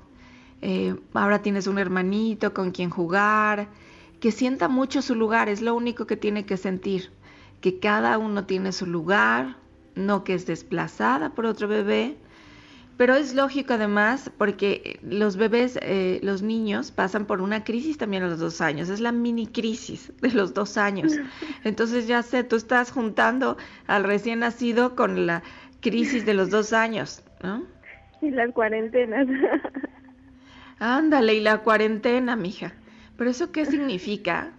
eh, 0.62 0.96
ahora 1.14 1.42
tienes 1.42 1.68
un 1.68 1.78
hermanito 1.78 2.54
con 2.54 2.72
quien 2.72 2.90
jugar, 2.90 3.68
que 4.20 4.32
sienta 4.32 4.68
mucho 4.68 5.02
su 5.02 5.16
lugar, 5.16 5.50
es 5.50 5.62
lo 5.62 5.76
único 5.76 6.08
que 6.08 6.18
tiene 6.18 6.46
que 6.46 6.58
sentir, 6.58 7.12
que 7.62 7.80
cada 7.80 8.18
uno 8.18 8.46
tiene 8.46 8.72
su 8.72 8.86
lugar, 8.86 9.58
no 9.96 10.24
que 10.24 10.34
es 10.34 10.46
desplazada 10.46 11.32
por 11.32 11.46
otro 11.46 11.68
bebé, 11.68 12.18
pero 12.98 13.16
es 13.16 13.36
lógico 13.36 13.74
además 13.74 14.32
porque 14.40 15.00
los 15.04 15.38
bebés, 15.38 15.78
eh, 15.84 16.20
los 16.24 16.42
niños 16.42 16.90
pasan 16.90 17.28
por 17.28 17.42
una 17.42 17.64
crisis 17.64 18.00
también 18.00 18.24
a 18.24 18.28
los 18.28 18.40
dos 18.40 18.60
años, 18.60 18.90
es 18.90 19.00
la 19.00 19.12
mini 19.12 19.46
crisis 19.46 20.12
de 20.20 20.32
los 20.32 20.56
dos 20.56 20.78
años. 20.78 21.14
Entonces 21.64 22.08
ya 22.08 22.24
sé, 22.24 22.44
tú 22.44 22.56
estás 22.56 22.92
juntando 22.92 23.58
al 23.86 24.04
recién 24.04 24.40
nacido 24.40 24.96
con 24.96 25.28
la 25.28 25.44
crisis 25.80 26.26
de 26.26 26.34
los 26.34 26.50
dos 26.50 26.74
años, 26.74 27.24
¿no? 27.44 27.64
Y 28.22 28.32
las 28.32 28.52
cuarentenas. 28.52 29.28
Ándale, 30.80 31.36
y 31.36 31.40
la 31.42 31.60
cuarentena, 31.60 32.36
mija. 32.36 32.74
¿Pero 33.18 33.30
eso 33.30 33.52
qué 33.52 33.66
significa? 33.66 34.54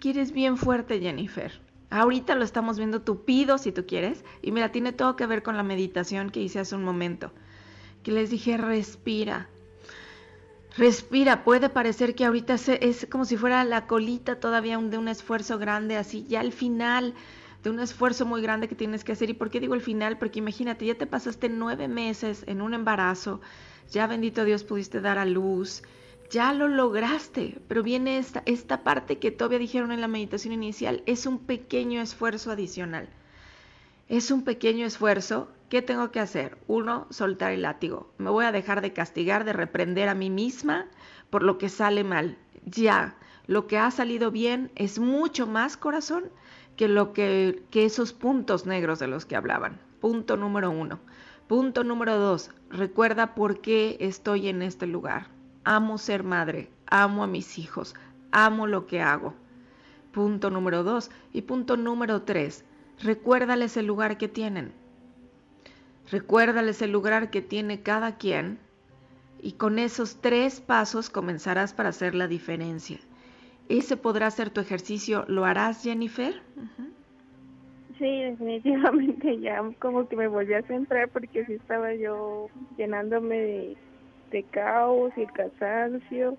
Que 0.00 0.10
eres 0.10 0.32
bien 0.32 0.56
fuerte, 0.56 1.00
Jennifer. 1.00 1.60
Ahorita 1.90 2.34
lo 2.34 2.44
estamos 2.44 2.78
viendo 2.78 3.02
tupido, 3.02 3.58
si 3.58 3.72
tú 3.72 3.86
quieres. 3.86 4.24
Y 4.42 4.52
mira, 4.52 4.70
tiene 4.70 4.92
todo 4.92 5.16
que 5.16 5.26
ver 5.26 5.42
con 5.42 5.56
la 5.56 5.62
meditación 5.62 6.30
que 6.30 6.40
hice 6.40 6.60
hace 6.60 6.76
un 6.76 6.84
momento. 6.84 7.32
Que 8.02 8.12
les 8.12 8.30
dije, 8.30 8.56
respira. 8.56 9.48
Respira. 10.76 11.44
Puede 11.44 11.68
parecer 11.68 12.14
que 12.14 12.24
ahorita 12.24 12.54
es 12.54 13.06
como 13.10 13.24
si 13.24 13.36
fuera 13.36 13.64
la 13.64 13.86
colita 13.86 14.40
todavía 14.40 14.78
de 14.78 14.98
un 14.98 15.08
esfuerzo 15.08 15.58
grande, 15.58 15.96
así. 15.96 16.24
Ya 16.28 16.40
al 16.40 16.52
final 16.52 17.14
de 17.64 17.70
un 17.70 17.80
esfuerzo 17.80 18.26
muy 18.26 18.42
grande 18.42 18.68
que 18.68 18.74
tienes 18.74 19.04
que 19.04 19.12
hacer. 19.12 19.30
¿Y 19.30 19.34
por 19.34 19.50
qué 19.50 19.58
digo 19.58 19.74
el 19.74 19.80
final? 19.80 20.18
Porque 20.18 20.38
imagínate, 20.38 20.86
ya 20.86 20.94
te 20.94 21.06
pasaste 21.06 21.48
nueve 21.48 21.88
meses 21.88 22.44
en 22.46 22.60
un 22.60 22.74
embarazo, 22.74 23.40
ya 23.90 24.06
bendito 24.06 24.44
Dios 24.44 24.64
pudiste 24.64 25.00
dar 25.00 25.18
a 25.18 25.24
luz, 25.24 25.82
ya 26.30 26.52
lo 26.52 26.68
lograste, 26.68 27.60
pero 27.68 27.82
viene 27.82 28.18
esta, 28.18 28.42
esta 28.46 28.82
parte 28.82 29.18
que 29.18 29.30
todavía 29.30 29.58
dijeron 29.58 29.92
en 29.92 30.00
la 30.00 30.08
meditación 30.08 30.52
inicial, 30.52 31.02
es 31.06 31.26
un 31.26 31.38
pequeño 31.38 32.00
esfuerzo 32.00 32.50
adicional. 32.50 33.08
Es 34.08 34.30
un 34.30 34.42
pequeño 34.42 34.84
esfuerzo. 34.84 35.48
¿Qué 35.68 35.80
tengo 35.80 36.10
que 36.10 36.20
hacer? 36.20 36.58
Uno, 36.66 37.06
soltar 37.10 37.52
el 37.52 37.62
látigo. 37.62 38.12
Me 38.18 38.30
voy 38.30 38.44
a 38.44 38.52
dejar 38.52 38.80
de 38.80 38.92
castigar, 38.92 39.44
de 39.44 39.52
reprender 39.52 40.08
a 40.08 40.14
mí 40.14 40.28
misma 40.28 40.86
por 41.30 41.42
lo 41.42 41.56
que 41.56 41.68
sale 41.68 42.04
mal. 42.04 42.36
Ya, 42.66 43.16
lo 43.46 43.66
que 43.66 43.78
ha 43.78 43.90
salido 43.90 44.30
bien 44.30 44.70
es 44.74 44.98
mucho 44.98 45.46
más 45.46 45.76
corazón 45.76 46.24
que, 46.76 46.88
lo 46.88 47.12
que, 47.12 47.62
que 47.70 47.84
esos 47.84 48.12
puntos 48.12 48.66
negros 48.66 48.98
de 48.98 49.06
los 49.06 49.24
que 49.24 49.36
hablaban. 49.36 49.80
Punto 50.00 50.36
número 50.36 50.70
uno. 50.70 51.00
Punto 51.48 51.84
número 51.84 52.18
dos, 52.18 52.50
recuerda 52.70 53.34
por 53.34 53.60
qué 53.60 53.98
estoy 54.00 54.48
en 54.48 54.62
este 54.62 54.86
lugar. 54.86 55.26
Amo 55.64 55.98
ser 55.98 56.22
madre, 56.22 56.70
amo 56.86 57.22
a 57.22 57.26
mis 57.26 57.58
hijos, 57.58 57.94
amo 58.32 58.66
lo 58.66 58.86
que 58.86 59.02
hago. 59.02 59.34
Punto 60.12 60.48
número 60.48 60.84
dos. 60.84 61.10
Y 61.32 61.42
punto 61.42 61.76
número 61.76 62.22
tres, 62.22 62.64
recuérdales 63.02 63.76
el 63.76 63.86
lugar 63.86 64.16
que 64.16 64.28
tienen. 64.28 64.72
Recuérdales 66.10 66.80
el 66.82 66.92
lugar 66.92 67.30
que 67.30 67.42
tiene 67.42 67.82
cada 67.82 68.16
quien 68.16 68.58
y 69.42 69.52
con 69.52 69.78
esos 69.78 70.22
tres 70.22 70.60
pasos 70.60 71.10
comenzarás 71.10 71.74
para 71.74 71.90
hacer 71.90 72.14
la 72.14 72.28
diferencia. 72.28 72.98
Ese 73.68 73.96
podrá 73.96 74.30
ser 74.30 74.50
tu 74.50 74.60
ejercicio. 74.60 75.24
¿Lo 75.28 75.44
harás, 75.44 75.82
Jennifer? 75.82 76.42
Sí, 78.04 78.20
definitivamente 78.22 79.40
ya 79.40 79.62
como 79.80 80.06
que 80.06 80.14
me 80.16 80.28
volví 80.28 80.52
a 80.52 80.62
centrar 80.64 81.08
porque 81.10 81.46
sí 81.46 81.54
estaba 81.54 81.94
yo 81.94 82.50
llenándome 82.76 83.38
de, 83.40 83.78
de 84.30 84.44
caos 84.50 85.10
y 85.16 85.22
el 85.22 85.32
cansancio. 85.32 86.36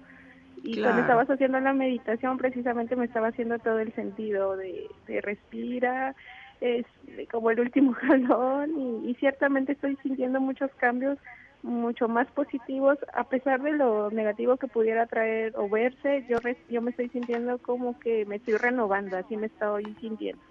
Y 0.58 0.78
cuando 0.80 1.02
estabas 1.02 1.28
haciendo 1.28 1.60
la 1.60 1.74
meditación 1.74 2.38
precisamente 2.38 2.96
me 2.96 3.06
estaba 3.06 3.30
haciendo 3.30 3.58
todo 3.60 3.80
el 3.80 3.92
sentido 3.96 4.56
de, 4.58 4.88
de 5.08 5.22
respira, 5.22 6.16
es 6.62 6.86
como 7.32 7.50
el 7.50 7.60
último 7.60 7.94
jalón. 7.96 8.78
Y, 8.80 9.10
y 9.12 9.16
ciertamente 9.16 9.72
estoy 9.72 9.96
sintiendo 10.04 10.40
muchos 10.42 10.70
cambios 10.76 11.18
mucho 11.64 12.08
más 12.08 12.32
positivos 12.34 13.00
a 13.14 13.24
pesar 13.24 13.62
de 13.64 13.72
lo 13.74 14.12
negativo 14.12 14.58
que 14.58 14.68
pudiera 14.68 15.08
traer 15.08 15.52
o 15.56 15.68
verse 15.68 16.24
yo 16.30 16.38
yo 16.68 16.82
me 16.84 16.92
estoy 16.92 17.10
sintiendo 17.10 17.58
como 17.60 17.98
que 17.98 18.24
me 18.28 18.36
estoy 18.36 18.56
renovando 18.58 19.18
así 19.18 19.36
me 19.36 19.48
estoy 19.48 19.96
sintiendo 20.00 20.44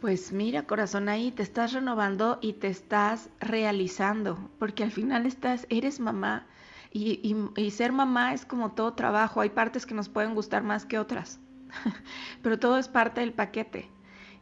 pues 0.00 0.32
mira 0.32 0.66
corazón 0.66 1.08
ahí 1.08 1.30
te 1.30 1.42
estás 1.42 1.72
renovando 1.72 2.38
y 2.40 2.54
te 2.54 2.68
estás 2.68 3.28
realizando 3.40 4.50
porque 4.58 4.82
al 4.82 4.90
final 4.90 5.26
estás 5.26 5.66
eres 5.70 6.00
mamá 6.00 6.46
y, 6.92 7.20
y, 7.22 7.62
y 7.62 7.70
ser 7.70 7.92
mamá 7.92 8.34
es 8.34 8.44
como 8.44 8.72
todo 8.72 8.94
trabajo 8.94 9.40
hay 9.40 9.50
partes 9.50 9.86
que 9.86 9.94
nos 9.94 10.08
pueden 10.08 10.34
gustar 10.34 10.62
más 10.62 10.86
que 10.86 10.98
otras 10.98 11.40
pero 12.42 12.58
todo 12.58 12.78
es 12.78 12.88
parte 12.88 13.20
del 13.20 13.32
paquete 13.32 13.90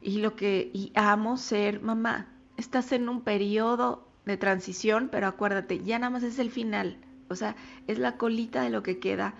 y 0.01 0.19
lo 0.19 0.37
que 0.37 0.71
y 0.73 0.93
amo 0.95 1.37
ser 1.37 1.81
mamá 1.81 2.29
estás 2.59 2.93
en 2.93 3.09
un 3.09 3.23
periodo 3.23 4.09
de 4.27 4.37
transición, 4.37 5.09
pero 5.11 5.27
acuérdate, 5.27 5.83
ya 5.83 5.99
nada 5.99 6.11
más 6.11 6.23
es 6.23 6.39
el 6.39 6.51
final, 6.51 6.99
o 7.29 7.35
sea, 7.35 7.57
es 7.87 7.99
la 7.99 8.19
colita 8.19 8.63
de 8.63 8.71
lo 8.71 8.83
que 8.83 8.99
queda. 8.99 9.35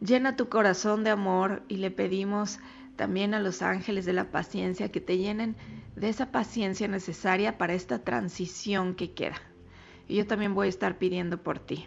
Llena 0.00 0.36
tu 0.36 0.48
corazón 0.48 1.04
de 1.04 1.10
amor 1.10 1.62
y 1.68 1.76
le 1.76 1.90
pedimos 1.90 2.58
también 2.96 3.34
a 3.34 3.40
los 3.40 3.62
ángeles 3.62 4.04
de 4.04 4.12
la 4.12 4.30
paciencia 4.30 4.90
que 4.90 5.00
te 5.00 5.18
llenen 5.18 5.56
de 5.96 6.08
esa 6.08 6.30
paciencia 6.30 6.88
necesaria 6.88 7.58
para 7.58 7.74
esta 7.74 8.00
transición 8.00 8.94
que 8.94 9.12
queda. 9.12 9.40
Y 10.08 10.16
yo 10.16 10.26
también 10.26 10.54
voy 10.54 10.66
a 10.66 10.70
estar 10.70 10.98
pidiendo 10.98 11.42
por 11.42 11.58
ti. 11.58 11.86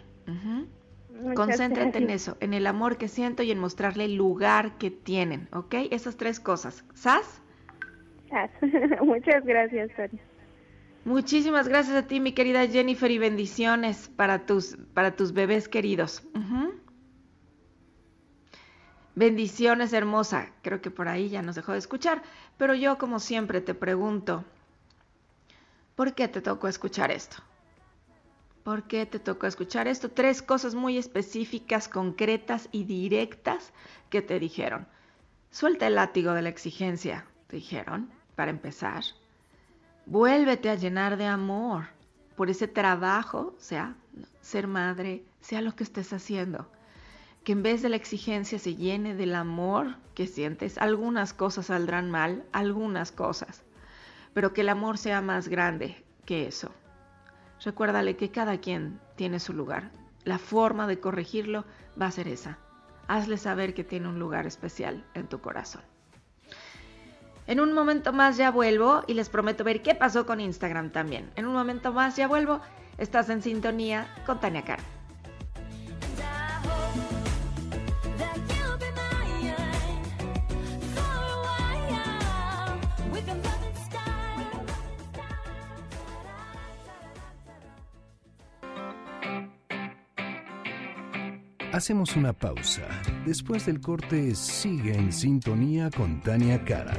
Concéntrate 1.34 1.98
en 1.98 2.10
eso, 2.10 2.36
en 2.40 2.54
el 2.54 2.66
amor 2.66 2.96
que 2.96 3.08
siento 3.08 3.42
y 3.42 3.50
en 3.50 3.58
mostrarle 3.58 4.04
el 4.04 4.14
lugar 4.14 4.78
que 4.78 4.90
tienen, 4.90 5.48
¿ok? 5.52 5.74
Esas 5.90 6.16
tres 6.16 6.38
cosas. 6.40 6.84
¿Sas? 6.94 7.42
Muchas 9.02 9.44
gracias, 9.44 9.90
Tania. 9.96 10.22
Muchísimas 11.04 11.68
gracias 11.68 11.96
a 11.96 12.06
ti, 12.06 12.20
mi 12.20 12.32
querida 12.32 12.66
Jennifer, 12.66 13.10
y 13.10 13.18
bendiciones 13.18 14.10
para 14.14 14.44
tus, 14.44 14.76
para 14.94 15.16
tus 15.16 15.32
bebés 15.32 15.68
queridos. 15.68 16.22
Bendiciones, 19.18 19.92
hermosa. 19.92 20.52
Creo 20.62 20.80
que 20.80 20.92
por 20.92 21.08
ahí 21.08 21.28
ya 21.28 21.42
nos 21.42 21.56
dejó 21.56 21.72
de 21.72 21.78
escuchar, 21.78 22.22
pero 22.56 22.72
yo, 22.72 22.98
como 22.98 23.18
siempre, 23.18 23.60
te 23.60 23.74
pregunto, 23.74 24.44
¿por 25.96 26.14
qué 26.14 26.28
te 26.28 26.40
tocó 26.40 26.68
escuchar 26.68 27.10
esto? 27.10 27.38
¿Por 28.62 28.84
qué 28.84 29.06
te 29.06 29.18
tocó 29.18 29.48
escuchar 29.48 29.88
esto? 29.88 30.08
Tres 30.08 30.40
cosas 30.40 30.76
muy 30.76 30.98
específicas, 30.98 31.88
concretas 31.88 32.68
y 32.70 32.84
directas 32.84 33.72
que 34.08 34.22
te 34.22 34.38
dijeron. 34.38 34.86
Suelta 35.50 35.88
el 35.88 35.96
látigo 35.96 36.32
de 36.32 36.42
la 36.42 36.50
exigencia, 36.50 37.24
te 37.48 37.56
dijeron, 37.56 38.08
para 38.36 38.52
empezar. 38.52 39.02
Vuélvete 40.06 40.70
a 40.70 40.76
llenar 40.76 41.16
de 41.16 41.26
amor 41.26 41.86
por 42.36 42.50
ese 42.50 42.68
trabajo, 42.68 43.56
sea 43.58 43.96
ser 44.42 44.68
madre, 44.68 45.24
sea 45.40 45.60
lo 45.60 45.74
que 45.74 45.82
estés 45.82 46.12
haciendo. 46.12 46.70
Que 47.44 47.52
en 47.52 47.62
vez 47.62 47.82
de 47.82 47.88
la 47.88 47.96
exigencia 47.96 48.58
se 48.58 48.74
llene 48.74 49.14
del 49.14 49.34
amor 49.34 49.96
que 50.14 50.26
sientes. 50.26 50.78
Algunas 50.78 51.32
cosas 51.32 51.66
saldrán 51.66 52.10
mal, 52.10 52.44
algunas 52.52 53.12
cosas, 53.12 53.64
pero 54.34 54.52
que 54.52 54.62
el 54.62 54.68
amor 54.68 54.98
sea 54.98 55.20
más 55.22 55.48
grande 55.48 56.04
que 56.24 56.46
eso. 56.46 56.72
Recuérdale 57.64 58.16
que 58.16 58.30
cada 58.30 58.58
quien 58.58 59.00
tiene 59.16 59.40
su 59.40 59.52
lugar. 59.52 59.90
La 60.24 60.38
forma 60.38 60.86
de 60.86 61.00
corregirlo 61.00 61.64
va 62.00 62.06
a 62.06 62.10
ser 62.10 62.28
esa. 62.28 62.58
Hazle 63.06 63.38
saber 63.38 63.74
que 63.74 63.84
tiene 63.84 64.08
un 64.08 64.18
lugar 64.18 64.46
especial 64.46 65.04
en 65.14 65.26
tu 65.26 65.40
corazón. 65.40 65.82
En 67.46 67.60
un 67.60 67.72
momento 67.72 68.12
más 68.12 68.36
ya 68.36 68.50
vuelvo 68.50 69.04
y 69.06 69.14
les 69.14 69.30
prometo 69.30 69.64
ver 69.64 69.82
qué 69.82 69.94
pasó 69.94 70.26
con 70.26 70.38
Instagram 70.38 70.90
también. 70.90 71.30
En 71.34 71.46
un 71.46 71.54
momento 71.54 71.92
más 71.92 72.14
ya 72.14 72.28
vuelvo. 72.28 72.60
Estás 72.98 73.30
en 73.30 73.40
sintonía 73.40 74.06
con 74.26 74.38
Tania 74.38 74.64
Cara. 74.64 74.97
Hacemos 91.78 92.16
una 92.16 92.32
pausa. 92.32 92.82
Después 93.24 93.66
del 93.66 93.80
corte, 93.80 94.34
sigue 94.34 94.96
en 94.96 95.12
sintonía 95.12 95.90
con 95.90 96.20
Tania 96.22 96.64
Karam. 96.64 96.98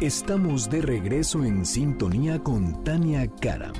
Estamos 0.00 0.70
de 0.70 0.82
regreso 0.82 1.44
en 1.44 1.66
sintonía 1.66 2.38
con 2.38 2.84
Tania 2.84 3.26
Karam. 3.40 3.72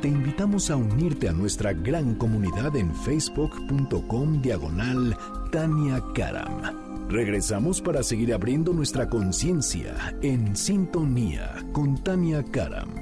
Te 0.00 0.08
invitamos 0.08 0.70
a 0.70 0.76
unirte 0.76 1.28
a 1.28 1.32
nuestra 1.32 1.74
gran 1.74 2.14
comunidad 2.14 2.74
en 2.74 2.94
facebook.com 2.94 4.40
diagonal 4.40 5.14
Tania 5.50 6.02
Karam. 6.14 7.10
Regresamos 7.10 7.82
para 7.82 8.02
seguir 8.02 8.32
abriendo 8.32 8.72
nuestra 8.72 9.10
conciencia 9.10 10.16
en 10.22 10.56
sintonía 10.56 11.62
con 11.74 12.02
Tania 12.02 12.42
Karam. 12.42 13.01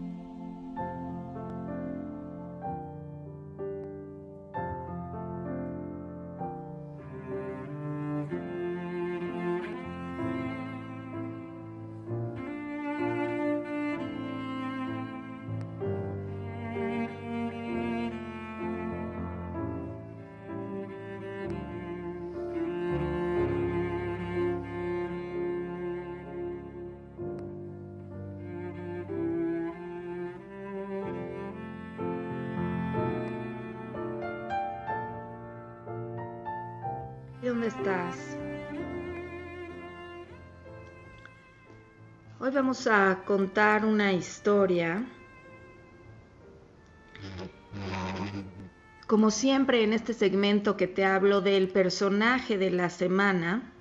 vamos 42.71 42.87
a 42.87 43.23
contar 43.25 43.83
una 43.83 44.13
historia 44.13 45.05
Como 49.07 49.29
siempre 49.29 49.83
en 49.83 49.91
este 49.91 50.13
segmento 50.13 50.77
que 50.77 50.87
te 50.87 51.03
hablo 51.03 51.41
del 51.41 51.67
personaje 51.67 52.57
de 52.57 52.71
la 52.71 52.89
semana, 52.89 53.73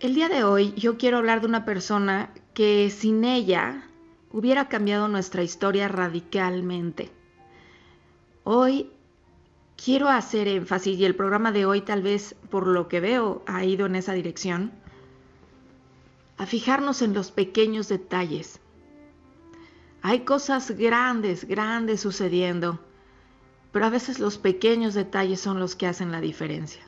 el 0.00 0.14
día 0.14 0.28
de 0.28 0.44
hoy 0.44 0.74
yo 0.74 0.98
quiero 0.98 1.16
hablar 1.16 1.40
de 1.40 1.46
una 1.46 1.64
persona 1.64 2.34
que 2.52 2.90
sin 2.90 3.24
ella 3.24 3.88
hubiera 4.30 4.68
cambiado 4.68 5.08
nuestra 5.08 5.42
historia 5.42 5.88
radicalmente. 5.88 7.10
Hoy 8.42 8.90
quiero 9.82 10.10
hacer 10.10 10.48
énfasis 10.48 10.98
y 10.98 11.06
el 11.06 11.14
programa 11.14 11.50
de 11.50 11.64
hoy 11.64 11.80
tal 11.80 12.02
vez 12.02 12.36
por 12.50 12.66
lo 12.66 12.88
que 12.88 13.00
veo 13.00 13.42
ha 13.46 13.64
ido 13.64 13.86
en 13.86 13.96
esa 13.96 14.12
dirección, 14.12 14.83
a 16.36 16.46
fijarnos 16.46 17.02
en 17.02 17.14
los 17.14 17.30
pequeños 17.30 17.88
detalles. 17.88 18.60
Hay 20.02 20.20
cosas 20.20 20.70
grandes, 20.72 21.44
grandes 21.46 22.00
sucediendo, 22.00 22.80
pero 23.72 23.86
a 23.86 23.90
veces 23.90 24.18
los 24.18 24.38
pequeños 24.38 24.94
detalles 24.94 25.40
son 25.40 25.58
los 25.58 25.76
que 25.76 25.86
hacen 25.86 26.12
la 26.12 26.20
diferencia. 26.20 26.82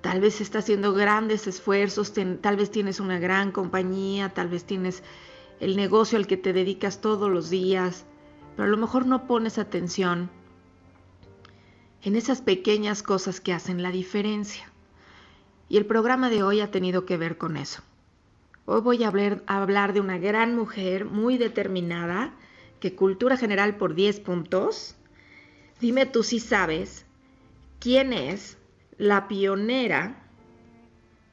Tal 0.00 0.20
vez 0.20 0.40
estás 0.40 0.64
haciendo 0.64 0.92
grandes 0.92 1.46
esfuerzos, 1.46 2.12
tal 2.40 2.56
vez 2.56 2.70
tienes 2.70 3.00
una 3.00 3.18
gran 3.18 3.50
compañía, 3.50 4.28
tal 4.28 4.48
vez 4.48 4.64
tienes 4.64 5.02
el 5.58 5.74
negocio 5.74 6.18
al 6.18 6.26
que 6.26 6.36
te 6.36 6.52
dedicas 6.52 7.00
todos 7.00 7.30
los 7.30 7.50
días, 7.50 8.04
pero 8.54 8.68
a 8.68 8.70
lo 8.70 8.76
mejor 8.76 9.06
no 9.06 9.26
pones 9.26 9.58
atención 9.58 10.30
en 12.02 12.14
esas 12.14 12.40
pequeñas 12.40 13.02
cosas 13.02 13.40
que 13.40 13.52
hacen 13.52 13.82
la 13.82 13.90
diferencia. 13.90 14.70
Y 15.68 15.76
el 15.76 15.86
programa 15.86 16.30
de 16.30 16.42
hoy 16.44 16.60
ha 16.60 16.70
tenido 16.70 17.04
que 17.04 17.16
ver 17.16 17.36
con 17.36 17.56
eso. 17.56 17.82
Hoy 18.68 18.80
voy 18.80 19.04
a 19.04 19.12
hablar, 19.46 19.92
de 19.92 20.00
una 20.00 20.18
gran 20.18 20.56
mujer 20.56 21.04
muy 21.04 21.38
determinada, 21.38 22.34
que 22.80 22.96
cultura 22.96 23.36
general 23.36 23.76
por 23.76 23.94
10 23.94 24.18
puntos. 24.18 24.96
Dime 25.80 26.04
tú 26.04 26.24
si 26.24 26.40
sabes 26.40 27.06
quién 27.78 28.12
es 28.12 28.58
la 28.98 29.28
pionera 29.28 30.20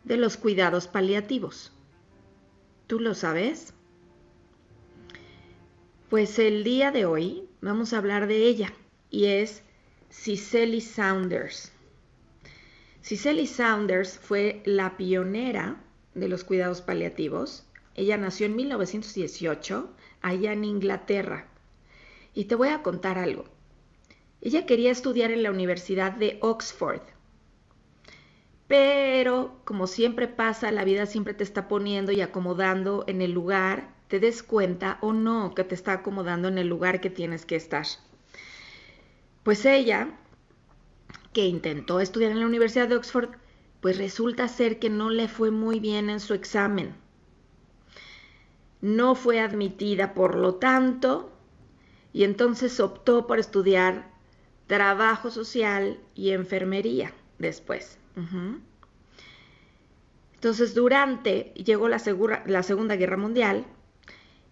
de 0.03 0.17
los 0.17 0.37
cuidados 0.37 0.87
paliativos. 0.87 1.71
¿Tú 2.85 2.99
lo 2.99 3.15
sabes? 3.15 3.73
Pues 6.11 6.37
el 6.37 6.63
día 6.63 6.91
de 6.91 7.05
hoy 7.05 7.49
vamos 7.61 7.93
a 7.93 7.97
hablar 7.97 8.27
de 8.27 8.45
ella 8.45 8.71
y 9.09 9.25
es 9.25 9.63
Cicely 10.11 10.81
Saunders. 10.81 11.71
Cicely 13.01 13.47
Saunders 13.47 14.19
fue 14.19 14.61
la 14.65 14.97
pionera 14.97 15.82
de 16.15 16.27
los 16.27 16.43
cuidados 16.43 16.81
paliativos. 16.81 17.65
Ella 17.95 18.17
nació 18.17 18.45
en 18.45 18.55
1918 18.55 19.89
allá 20.21 20.53
en 20.53 20.63
Inglaterra. 20.63 21.47
Y 22.33 22.45
te 22.45 22.55
voy 22.55 22.69
a 22.69 22.81
contar 22.81 23.17
algo. 23.17 23.45
Ella 24.41 24.65
quería 24.65 24.91
estudiar 24.91 25.31
en 25.31 25.43
la 25.43 25.51
Universidad 25.51 26.11
de 26.11 26.37
Oxford 26.41 27.01
pero 28.73 29.59
como 29.65 29.85
siempre 29.85 30.27
pasa, 30.27 30.71
la 30.71 30.83
vida 30.83 31.05
siempre 31.05 31.35
te 31.35 31.43
está 31.43 31.67
poniendo 31.67 32.11
y 32.11 32.21
acomodando 32.21 33.03
en 33.07 33.21
el 33.21 33.31
lugar, 33.31 33.89
te 34.07 34.19
des 34.19 34.41
cuenta 34.41 34.97
o 35.01 35.13
no 35.13 35.53
que 35.53 35.63
te 35.63 35.75
está 35.75 35.93
acomodando 35.93 36.47
en 36.47 36.57
el 36.57 36.69
lugar 36.69 36.99
que 36.99 37.11
tienes 37.11 37.45
que 37.45 37.55
estar. 37.55 37.85
Pues 39.43 39.65
ella, 39.65 40.17
que 41.33 41.45
intentó 41.45 41.99
estudiar 41.99 42.31
en 42.31 42.39
la 42.39 42.47
Universidad 42.47 42.87
de 42.87 42.95
Oxford, 42.95 43.29
pues 43.83 43.97
resulta 43.97 44.47
ser 44.47 44.79
que 44.79 44.89
no 44.89 45.09
le 45.09 45.27
fue 45.27 45.51
muy 45.51 45.81
bien 45.81 46.09
en 46.09 46.21
su 46.21 46.33
examen. 46.33 46.95
No 48.79 49.13
fue 49.13 49.41
admitida, 49.41 50.13
por 50.13 50.35
lo 50.35 50.55
tanto, 50.55 51.33
y 52.13 52.23
entonces 52.23 52.79
optó 52.79 53.27
por 53.27 53.39
estudiar 53.39 54.09
trabajo 54.67 55.31
social 55.31 55.99
y 56.15 56.31
enfermería 56.31 57.11
después. 57.39 57.97
Entonces, 60.35 60.73
durante, 60.73 61.51
llegó 61.55 61.89
la, 61.89 62.01
la 62.45 62.63
Segunda 62.63 62.95
Guerra 62.95 63.17
Mundial 63.17 63.65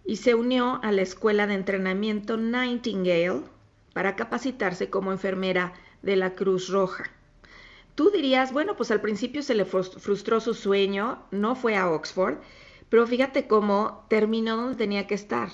y 0.04 0.16
se 0.16 0.34
unió 0.34 0.78
a 0.82 0.92
la 0.92 1.00
Escuela 1.00 1.46
de 1.46 1.54
Entrenamiento 1.54 2.36
Nightingale 2.36 3.44
para 3.94 4.14
capacitarse 4.14 4.90
como 4.90 5.10
enfermera 5.10 5.72
de 6.02 6.16
la 6.16 6.34
Cruz 6.34 6.68
Roja. 6.68 7.04
Tú 7.94 8.10
dirías, 8.10 8.52
bueno, 8.52 8.76
pues 8.76 8.90
al 8.90 9.00
principio 9.02 9.42
se 9.42 9.54
le 9.54 9.66
frustró 9.66 10.40
su 10.40 10.54
sueño, 10.54 11.22
no 11.30 11.54
fue 11.54 11.76
a 11.76 11.90
Oxford, 11.90 12.38
pero 12.88 13.06
fíjate 13.06 13.46
cómo 13.46 14.06
terminó 14.08 14.56
donde 14.56 14.76
tenía 14.76 15.06
que 15.06 15.14
estar. 15.14 15.50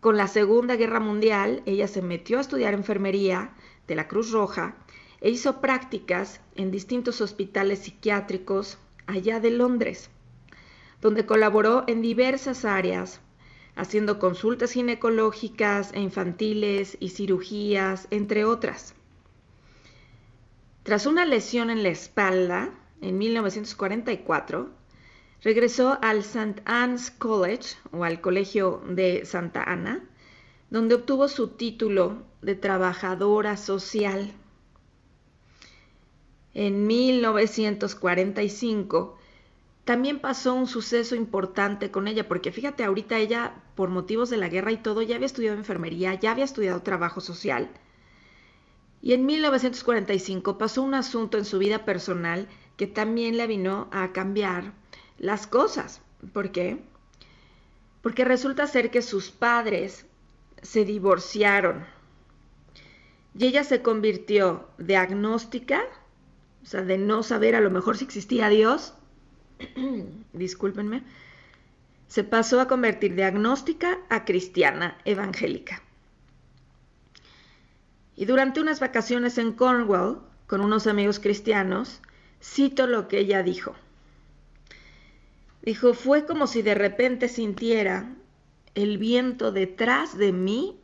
Con 0.00 0.16
la 0.16 0.28
Segunda 0.28 0.76
Guerra 0.76 1.00
Mundial, 1.00 1.62
ella 1.66 1.88
se 1.88 2.02
metió 2.02 2.38
a 2.38 2.40
estudiar 2.42 2.74
enfermería 2.74 3.52
de 3.86 3.94
la 3.94 4.08
Cruz 4.08 4.32
Roja 4.32 4.76
e 5.20 5.30
hizo 5.30 5.60
prácticas 5.60 6.40
en 6.54 6.70
distintos 6.70 7.20
hospitales 7.20 7.80
psiquiátricos 7.80 8.78
allá 9.06 9.40
de 9.40 9.50
Londres, 9.50 10.10
donde 11.00 11.26
colaboró 11.26 11.84
en 11.86 12.02
diversas 12.02 12.64
áreas, 12.64 13.20
haciendo 13.76 14.18
consultas 14.18 14.72
ginecológicas 14.72 15.92
e 15.92 16.00
infantiles 16.00 16.96
y 17.00 17.10
cirugías, 17.10 18.08
entre 18.10 18.44
otras. 18.44 18.94
Tras 20.90 21.06
una 21.06 21.24
lesión 21.24 21.70
en 21.70 21.84
la 21.84 21.90
espalda, 21.90 22.74
en 23.00 23.16
1944, 23.16 24.70
regresó 25.40 25.96
al 26.02 26.18
St. 26.18 26.60
Anne's 26.64 27.12
College 27.12 27.76
o 27.92 28.02
al 28.02 28.20
Colegio 28.20 28.82
de 28.88 29.24
Santa 29.24 29.62
Ana, 29.62 30.04
donde 30.68 30.96
obtuvo 30.96 31.28
su 31.28 31.50
título 31.50 32.24
de 32.42 32.56
trabajadora 32.56 33.56
social 33.56 34.32
en 36.54 36.88
1945 36.88 39.16
también 39.84 40.18
pasó 40.18 40.54
un 40.54 40.66
suceso 40.66 41.14
importante 41.14 41.92
con 41.92 42.08
ella, 42.08 42.26
porque 42.26 42.50
fíjate, 42.50 42.82
ahorita 42.82 43.16
ella, 43.16 43.62
por 43.76 43.90
motivos 43.90 44.28
de 44.28 44.38
la 44.38 44.48
guerra 44.48 44.72
y 44.72 44.78
todo, 44.78 45.02
ya 45.02 45.14
había 45.14 45.26
estudiado 45.26 45.56
enfermería, 45.56 46.14
ya 46.14 46.32
había 46.32 46.44
estudiado 46.44 46.82
trabajo 46.82 47.20
social. 47.20 47.70
Y 49.02 49.14
en 49.14 49.26
1945 49.26 50.58
pasó 50.58 50.82
un 50.82 50.94
asunto 50.94 51.38
en 51.38 51.44
su 51.44 51.58
vida 51.58 51.84
personal 51.84 52.48
que 52.76 52.86
también 52.86 53.36
le 53.36 53.46
vino 53.46 53.88
a 53.92 54.12
cambiar 54.12 54.72
las 55.18 55.46
cosas. 55.46 56.02
¿Por 56.32 56.52
qué? 56.52 56.82
Porque 58.02 58.24
resulta 58.24 58.66
ser 58.66 58.90
que 58.90 59.02
sus 59.02 59.30
padres 59.30 60.06
se 60.62 60.84
divorciaron 60.84 61.86
y 63.34 63.46
ella 63.46 63.64
se 63.64 63.82
convirtió 63.82 64.68
de 64.78 64.96
agnóstica 64.96 65.82
o 66.62 66.66
sea, 66.66 66.82
de 66.82 66.98
no 66.98 67.22
saber 67.22 67.54
a 67.54 67.60
lo 67.60 67.70
mejor 67.70 67.96
si 67.96 68.04
existía 68.04 68.48
Dios, 68.48 68.94
discúlpenme, 70.32 71.02
se 72.06 72.24
pasó 72.24 72.60
a 72.60 72.68
convertir 72.68 73.14
de 73.14 73.24
agnóstica 73.24 73.98
a 74.08 74.24
cristiana 74.24 74.98
evangélica. 75.04 75.82
Y 78.20 78.26
durante 78.26 78.60
unas 78.60 78.80
vacaciones 78.80 79.38
en 79.38 79.52
Cornwall, 79.52 80.20
con 80.46 80.60
unos 80.60 80.86
amigos 80.86 81.18
cristianos, 81.18 82.02
cito 82.42 82.86
lo 82.86 83.08
que 83.08 83.18
ella 83.18 83.42
dijo. 83.42 83.74
Dijo, 85.62 85.94
fue 85.94 86.26
como 86.26 86.46
si 86.46 86.60
de 86.60 86.74
repente 86.74 87.28
sintiera 87.28 88.14
el 88.74 88.98
viento 88.98 89.52
detrás 89.52 90.18
de 90.18 90.32
mí 90.32 90.78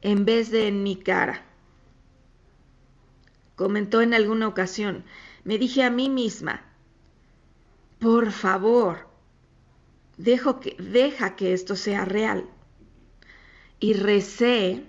en 0.00 0.24
vez 0.24 0.50
de 0.50 0.66
en 0.66 0.82
mi 0.82 0.96
cara 0.96 1.44
comentó 3.54 4.02
en 4.02 4.12
alguna 4.12 4.48
ocasión, 4.48 5.04
me 5.44 5.56
dije 5.56 5.84
a 5.84 5.90
mí 5.90 6.08
misma, 6.08 6.64
por 8.00 8.32
favor, 8.32 9.06
dejo 10.16 10.58
que, 10.58 10.74
deja 10.80 11.36
que 11.36 11.52
esto 11.52 11.76
sea 11.76 12.04
real. 12.04 12.48
Y 13.78 13.94
recé 13.94 14.84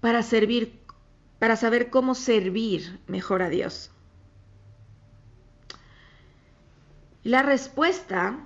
para 0.00 0.22
servir, 0.22 0.80
para 1.38 1.56
saber 1.56 1.90
cómo 1.90 2.14
servir 2.14 3.00
mejor 3.06 3.42
a 3.42 3.48
Dios. 3.48 3.90
La 7.22 7.42
respuesta 7.42 8.38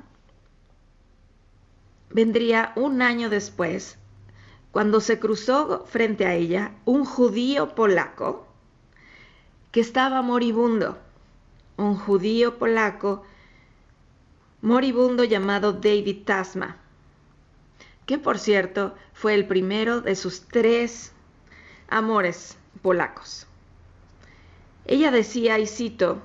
vendría 2.10 2.72
un 2.74 3.02
año 3.02 3.30
después, 3.30 3.98
cuando 4.72 5.00
se 5.00 5.20
cruzó 5.20 5.84
frente 5.86 6.26
a 6.26 6.34
ella 6.34 6.74
un 6.84 7.04
judío 7.04 7.76
polaco 7.76 8.46
que 9.70 9.80
estaba 9.80 10.22
moribundo, 10.22 10.98
un 11.76 11.96
judío 11.96 12.58
polaco 12.58 13.22
moribundo 14.62 15.22
llamado 15.24 15.72
David 15.72 16.24
Tasma, 16.24 16.78
que 18.06 18.18
por 18.18 18.38
cierto 18.38 18.94
fue 19.12 19.34
el 19.34 19.46
primero 19.46 20.00
de 20.00 20.16
sus 20.16 20.42
tres 20.48 21.13
amores 21.88 22.56
polacos. 22.82 23.46
Ella 24.86 25.10
decía, 25.10 25.58
y 25.58 25.66
cito, 25.66 26.20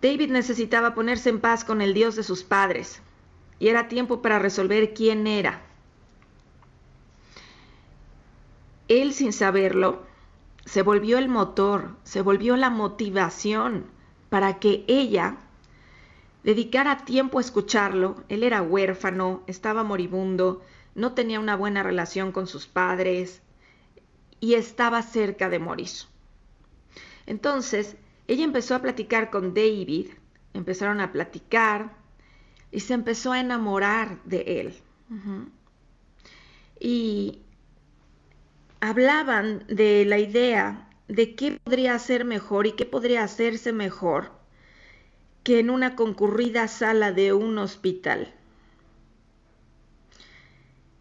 David 0.00 0.30
necesitaba 0.30 0.94
ponerse 0.94 1.30
en 1.30 1.40
paz 1.40 1.64
con 1.64 1.80
el 1.82 1.94
Dios 1.94 2.16
de 2.16 2.22
sus 2.22 2.42
padres, 2.42 3.00
y 3.58 3.68
era 3.68 3.88
tiempo 3.88 4.22
para 4.22 4.38
resolver 4.38 4.94
quién 4.94 5.26
era. 5.26 5.62
él 9.00 9.12
sin 9.14 9.32
saberlo 9.32 10.02
se 10.66 10.82
volvió 10.82 11.18
el 11.18 11.28
motor, 11.28 11.90
se 12.04 12.20
volvió 12.20 12.56
la 12.56 12.70
motivación 12.70 13.86
para 14.28 14.58
que 14.58 14.84
ella 14.86 15.36
dedicara 16.44 17.04
tiempo 17.04 17.38
a 17.38 17.40
escucharlo. 17.40 18.16
Él 18.28 18.42
era 18.42 18.62
huérfano, 18.62 19.42
estaba 19.46 19.82
moribundo, 19.82 20.62
no 20.94 21.12
tenía 21.12 21.40
una 21.40 21.56
buena 21.56 21.82
relación 21.82 22.32
con 22.32 22.46
sus 22.46 22.66
padres 22.66 23.40
y 24.42 24.54
estaba 24.54 25.02
cerca 25.02 25.48
de 25.48 25.60
morir. 25.60 25.88
Entonces, 27.26 27.96
ella 28.26 28.42
empezó 28.42 28.74
a 28.74 28.82
platicar 28.82 29.30
con 29.30 29.54
David, 29.54 30.08
empezaron 30.52 31.00
a 31.00 31.12
platicar 31.12 31.94
y 32.72 32.80
se 32.80 32.94
empezó 32.94 33.30
a 33.30 33.38
enamorar 33.38 34.20
de 34.24 34.60
él. 34.60 34.74
Y 36.80 37.38
hablaban 38.80 39.64
de 39.68 40.04
la 40.06 40.18
idea 40.18 40.88
de 41.06 41.36
qué 41.36 41.60
podría 41.62 41.94
hacer 41.94 42.24
mejor 42.24 42.66
y 42.66 42.72
qué 42.72 42.84
podría 42.84 43.22
hacerse 43.22 43.72
mejor 43.72 44.32
que 45.44 45.60
en 45.60 45.70
una 45.70 45.94
concurrida 45.94 46.66
sala 46.66 47.12
de 47.12 47.32
un 47.32 47.58
hospital. 47.58 48.34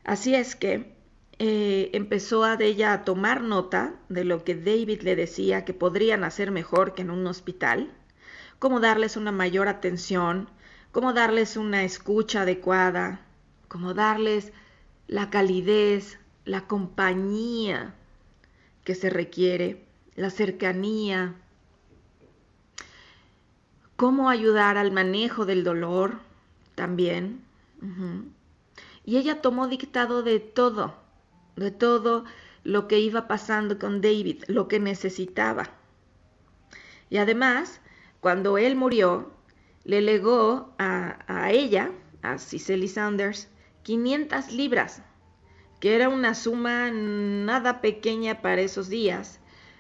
Así 0.04 0.36
es 0.36 0.56
que 0.56 1.01
eh, 1.44 1.90
empezó 1.94 2.44
a 2.44 2.54
ella 2.60 2.94
a 2.94 3.04
tomar 3.04 3.42
nota 3.42 3.96
de 4.10 4.26
lo 4.26 4.44
que 4.44 4.54
David 4.54 5.02
le 5.02 5.16
decía 5.16 5.66
que 5.66 5.74
podrían 5.74 6.24
hacer 6.24 6.52
mejor 6.52 6.94
que 6.94 7.02
en 7.02 7.10
un 7.10 7.26
hospital, 7.26 7.92
cómo 8.60 8.80
darles 8.80 9.18
una 9.18 9.32
mayor 9.32 9.68
atención, 9.68 10.52
cómo 10.92 11.14
darles 11.14 11.58
una 11.58 11.84
escucha 11.84 12.44
adecuada, 12.44 13.26
cómo 13.70 13.96
darles 13.96 14.54
la 15.08 15.32
calidez, 15.32 16.20
la 16.46 16.68
compañía 16.68 17.96
que 18.84 18.94
se 18.94 19.10
requiere, 19.10 19.84
la 20.14 20.30
cercanía, 20.30 21.34
cómo 23.96 24.30
ayudar 24.30 24.78
al 24.78 24.92
manejo 24.92 25.48
del 25.48 25.64
dolor 25.64 26.20
también. 26.76 27.44
Y 29.04 29.18
ella 29.18 29.42
tomó 29.42 29.68
dictado 29.68 30.22
de 30.22 30.40
todo, 30.40 31.01
de 31.56 31.72
todo 31.72 32.26
lo 32.64 32.88
que 32.88 33.00
iba 33.00 33.28
pasando 33.28 33.80
con 33.80 34.02
David, 34.02 34.44
lo 34.48 34.68
que 34.68 34.80
necesitaba. 34.80 35.72
Y 37.10 37.18
además, 37.18 37.82
cuando 38.20 38.58
él 38.58 38.76
murió, 38.76 39.32
le 39.84 40.02
legó 40.02 40.74
a, 40.78 41.20
a 41.28 41.52
ella, 41.52 41.92
a 42.22 42.38
Cicely 42.38 42.88
Sanders, 42.88 43.50
500 43.84 44.52
libras, 44.52 45.02
que 45.80 45.96
era 45.96 46.10
una 46.10 46.36
suma 46.36 46.92
nada 46.92 47.82
pequeña 47.82 48.42
para 48.42 48.62
esos 48.62 48.90
días, 48.90 49.40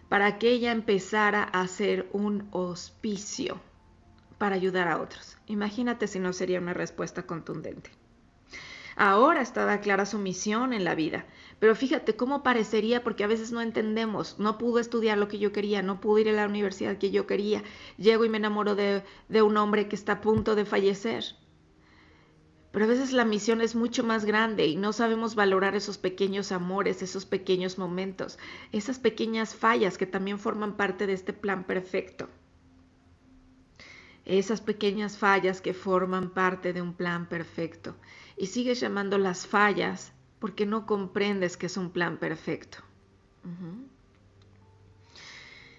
para 0.09 0.39
que 0.39 0.49
ella 0.49 0.71
empezara 0.71 1.47
a 1.53 1.61
hacer 1.61 2.09
un 2.11 2.49
hospicio 2.51 3.61
para 4.37 4.55
ayudar 4.55 4.87
a 4.87 4.99
otros. 4.99 5.37
Imagínate 5.45 6.07
si 6.07 6.17
no 6.17 6.33
sería 6.33 6.59
una 6.59 6.73
respuesta 6.73 7.23
contundente. 7.27 7.91
Ahora 8.95 9.41
estaba 9.41 9.79
clara 9.79 10.05
su 10.05 10.17
misión 10.17 10.73
en 10.73 10.83
la 10.83 10.95
vida, 10.95 11.25
pero 11.61 11.75
fíjate 11.75 12.15
cómo 12.15 12.41
parecería 12.41 13.03
porque 13.03 13.23
a 13.23 13.27
veces 13.27 13.51
no 13.51 13.61
entendemos, 13.61 14.39
no 14.39 14.57
pudo 14.57 14.79
estudiar 14.79 15.19
lo 15.19 15.27
que 15.27 15.37
yo 15.37 15.51
quería, 15.51 15.83
no 15.83 16.01
pudo 16.01 16.17
ir 16.17 16.29
a 16.29 16.31
la 16.31 16.47
universidad 16.47 16.97
que 16.97 17.11
yo 17.11 17.27
quería, 17.27 17.61
llego 17.97 18.25
y 18.25 18.29
me 18.29 18.39
enamoro 18.39 18.73
de, 18.73 19.03
de 19.29 19.41
un 19.43 19.55
hombre 19.57 19.87
que 19.87 19.95
está 19.95 20.13
a 20.13 20.21
punto 20.21 20.55
de 20.55 20.65
fallecer. 20.65 21.23
Pero 22.71 22.85
a 22.85 22.87
veces 22.87 23.13
la 23.13 23.25
misión 23.25 23.61
es 23.61 23.75
mucho 23.75 24.03
más 24.03 24.25
grande 24.25 24.65
y 24.65 24.75
no 24.75 24.91
sabemos 24.91 25.35
valorar 25.35 25.75
esos 25.75 25.99
pequeños 25.99 26.51
amores, 26.51 27.03
esos 27.03 27.27
pequeños 27.27 27.77
momentos, 27.77 28.39
esas 28.71 28.97
pequeñas 28.97 29.53
fallas 29.53 29.99
que 29.99 30.07
también 30.07 30.39
forman 30.39 30.77
parte 30.77 31.05
de 31.05 31.13
este 31.13 31.31
plan 31.31 31.65
perfecto. 31.65 32.27
Esas 34.25 34.61
pequeñas 34.61 35.19
fallas 35.19 35.61
que 35.61 35.75
forman 35.75 36.31
parte 36.31 36.73
de 36.73 36.81
un 36.81 36.95
plan 36.95 37.29
perfecto. 37.29 37.97
Y 38.35 38.47
sigues 38.47 38.79
llamando 38.79 39.19
las 39.19 39.45
fallas 39.45 40.11
porque 40.41 40.65
no 40.65 40.87
comprendes 40.87 41.55
que 41.55 41.67
es 41.67 41.77
un 41.77 41.91
plan 41.91 42.17
perfecto. 42.17 42.79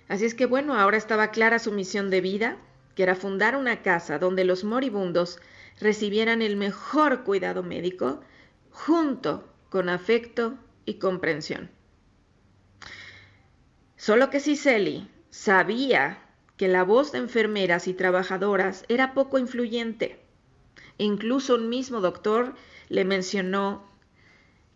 Así 0.07 0.25
es 0.25 0.35
que 0.35 0.47
bueno, 0.47 0.79
ahora 0.79 0.97
estaba 0.97 1.33
clara 1.33 1.59
su 1.59 1.73
misión 1.73 2.11
de 2.11 2.21
vida, 2.21 2.57
que 2.95 3.03
era 3.03 3.17
fundar 3.17 3.57
una 3.57 3.83
casa 3.83 4.21
donde 4.21 4.45
los 4.45 4.63
moribundos 4.63 5.41
recibieran 5.81 6.43
el 6.43 6.57
mejor 6.57 7.25
cuidado 7.25 7.65
médico 7.65 8.21
junto 8.71 9.49
con 9.69 9.89
afecto 9.89 10.55
y 10.85 10.95
comprensión. 10.95 11.69
Solo 13.97 14.31
que 14.31 14.39
Cicely 14.39 15.11
sabía 15.31 16.19
que 16.57 16.69
la 16.69 16.85
voz 16.85 17.11
de 17.11 17.19
enfermeras 17.19 17.89
y 17.89 17.95
trabajadoras 17.95 18.85
era 18.89 19.13
poco 19.13 19.41
influyente. 19.41 20.21
Incluso 20.99 21.57
un 21.57 21.69
mismo 21.69 22.01
doctor 22.01 22.55
le 22.89 23.05
mencionó 23.05 23.92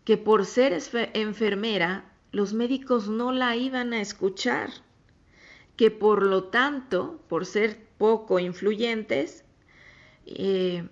que 0.07 0.15
por 0.15 0.45
ser 0.45 0.71
enfermera 1.15 2.05
los 2.31 2.53
médicos 2.53 3.09
no 3.09 3.33
la 3.33 3.57
iban 3.57 3.91
a 3.91 3.99
escuchar, 3.99 4.69
que 5.75 5.91
por 5.91 6.23
lo 6.23 6.45
tanto, 6.45 7.21
por 7.27 7.45
ser 7.45 7.77
poco 7.97 8.39
influyentes, 8.39 9.43
eh, 10.25 10.87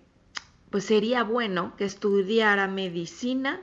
pues 0.70 0.84
sería 0.84 1.24
bueno 1.24 1.78
que 1.78 1.86
estudiara 1.86 2.68
medicina 2.68 3.62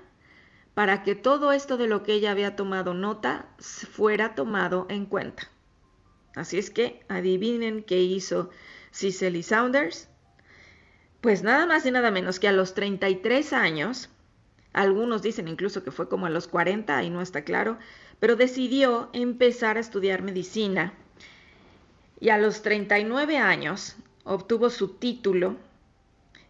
para 0.73 1.03
que 1.03 1.15
todo 1.15 1.53
esto 1.53 1.77
de 1.77 1.87
lo 1.87 2.03
que 2.03 2.15
ella 2.15 2.31
había 2.31 2.57
tomado 2.57 2.95
nota 2.95 3.55
fuera 3.59 4.35
tomado 4.35 4.87
en 4.89 5.05
cuenta. 5.05 5.51
Así 6.35 6.57
es 6.57 6.71
que 6.71 7.05
adivinen 7.11 7.83
qué 7.83 8.01
hizo 8.01 8.49
Cicely 8.91 9.43
Saunders. 9.43 10.09
Pues 11.21 11.43
nada 11.43 11.67
más 11.67 11.85
y 11.85 11.91
nada 11.91 12.11
menos 12.11 12.41
que 12.41 12.49
a 12.49 12.53
los 12.53 12.73
33 12.73 13.53
años, 13.53 14.09
algunos 14.73 15.23
dicen 15.23 15.49
incluso 15.49 15.85
que 15.85 15.91
fue 15.91 16.09
como 16.09 16.27
a 16.27 16.31
los 16.31 16.49
40, 16.49 17.03
y 17.03 17.11
no 17.11 17.21
está 17.21 17.43
claro, 17.43 17.79
pero 18.21 18.37
decidió 18.37 19.11
empezar 19.13 19.77
a 19.77 19.81
estudiar 19.81 20.23
medicina. 20.23 20.95
Y 22.21 22.31
a 22.31 22.39
los 22.39 22.63
39 22.63 23.39
años 23.39 23.97
obtuvo 24.25 24.71
su 24.71 24.89
título 24.89 25.57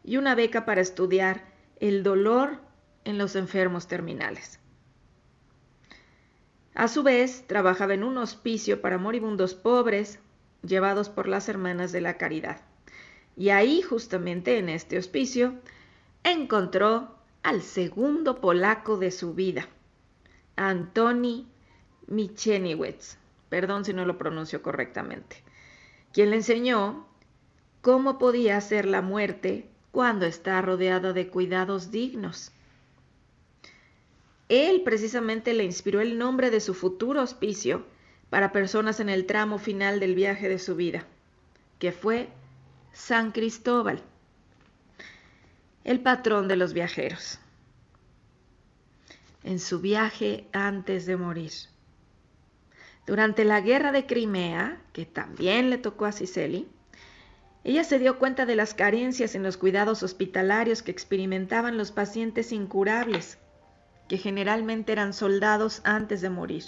y 0.05 0.17
una 0.17 0.35
beca 0.35 0.65
para 0.65 0.81
estudiar 0.81 1.45
el 1.81 2.03
dolor 2.03 2.59
en 3.05 3.19
los 3.19 3.35
enfermos 3.37 3.89
terminales. 3.89 4.61
A 6.75 6.89
su 6.89 7.03
vez, 7.03 7.45
trabajaba 7.47 7.95
en 7.95 8.05
un 8.05 8.19
hospicio 8.19 8.81
para 8.81 8.99
moribundos 8.99 9.55
pobres 9.55 10.19
llevados 10.63 11.09
por 11.09 11.29
las 11.29 11.49
hermanas 11.49 11.93
de 11.93 12.01
la 12.01 12.17
caridad. 12.17 12.63
Y 13.37 13.51
ahí, 13.51 13.83
justamente 13.83 14.59
en 14.59 14.69
este 14.69 14.99
hospicio, 14.99 15.55
encontró 16.25 17.19
al 17.43 17.63
segundo 17.63 18.41
polaco 18.41 18.97
de 18.97 19.11
su 19.11 19.35
vida, 19.35 19.69
Antoni 20.57 21.49
Micheniewicz, 22.07 23.17
perdón 23.49 23.85
si 23.85 23.93
no 23.93 24.05
lo 24.05 24.19
pronuncio 24.19 24.63
correctamente, 24.63 25.43
quien 26.13 26.31
le 26.31 26.37
enseñó 26.37 27.07
cómo 27.81 28.19
podía 28.19 28.61
ser 28.61 28.87
la 28.87 29.03
muerte 29.03 29.69
cuando 29.91 30.25
está 30.27 30.61
rodeado 30.63 31.13
de 31.13 31.29
cuidados 31.29 31.91
dignos. 31.91 32.53
Él 34.49 34.83
precisamente 34.85 35.55
le 35.55 35.65
inspiró 35.65 36.01
el 36.01 36.19
nombre 36.19 36.51
de 36.51 36.61
su 36.61 36.75
futuro 36.75 37.23
hospicio 37.23 37.85
para 38.31 38.53
personas 38.53 39.01
en 39.01 39.09
el 39.09 39.27
tramo 39.27 39.59
final 39.59 40.01
del 40.01 40.15
viaje 40.15 40.49
de 40.49 40.59
su 40.59 40.77
vida, 40.77 41.07
que 41.79 41.93
fue 41.93 42.29
San 42.93 43.33
Cristóbal, 43.33 44.03
el 45.85 46.01
patrón 46.01 46.49
de 46.49 46.57
los 46.57 46.73
viajeros. 46.73 47.39
En 49.43 49.59
su 49.59 49.81
viaje 49.81 50.47
antes 50.53 51.07
de 51.07 51.17
morir. 51.17 51.53
Durante 53.07 53.45
la 53.45 53.61
guerra 53.61 53.91
de 53.91 54.07
Crimea, 54.07 54.81
que 54.93 55.07
también 55.07 55.71
le 55.71 55.79
tocó 55.79 56.05
a 56.05 56.13
Cicely, 56.13 56.69
ella 57.65 57.85
se 57.85 57.99
dio 57.99 58.19
cuenta 58.19 58.47
de 58.47 58.57
las 58.57 58.75
carencias 58.75 59.35
en 59.35 59.43
los 59.43 59.57
cuidados 59.57 60.03
hospitalarios 60.03 60.83
que 60.83 60.91
experimentaban 60.91 61.77
los 61.77 61.93
pacientes 61.93 62.53
incurables, 62.53 63.39
que 64.09 64.19
generalmente 64.19 64.93
eran 64.93 65.13
soldados 65.13 65.81
antes 65.85 66.21
de 66.21 66.31
morir. 66.31 66.65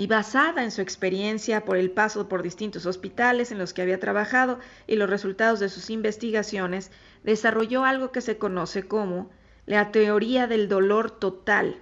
Y 0.00 0.06
basada 0.06 0.64
en 0.64 0.70
su 0.70 0.80
experiencia 0.80 1.66
por 1.66 1.76
el 1.76 1.90
paso 1.90 2.26
por 2.26 2.42
distintos 2.42 2.86
hospitales 2.86 3.52
en 3.52 3.58
los 3.58 3.74
que 3.74 3.82
había 3.82 4.00
trabajado 4.00 4.58
y 4.86 4.96
los 4.96 5.10
resultados 5.10 5.60
de 5.60 5.68
sus 5.68 5.90
investigaciones, 5.90 6.90
desarrolló 7.22 7.84
algo 7.84 8.10
que 8.10 8.22
se 8.22 8.38
conoce 8.38 8.88
como 8.88 9.28
la 9.66 9.92
teoría 9.92 10.46
del 10.46 10.70
dolor 10.70 11.10
total. 11.10 11.76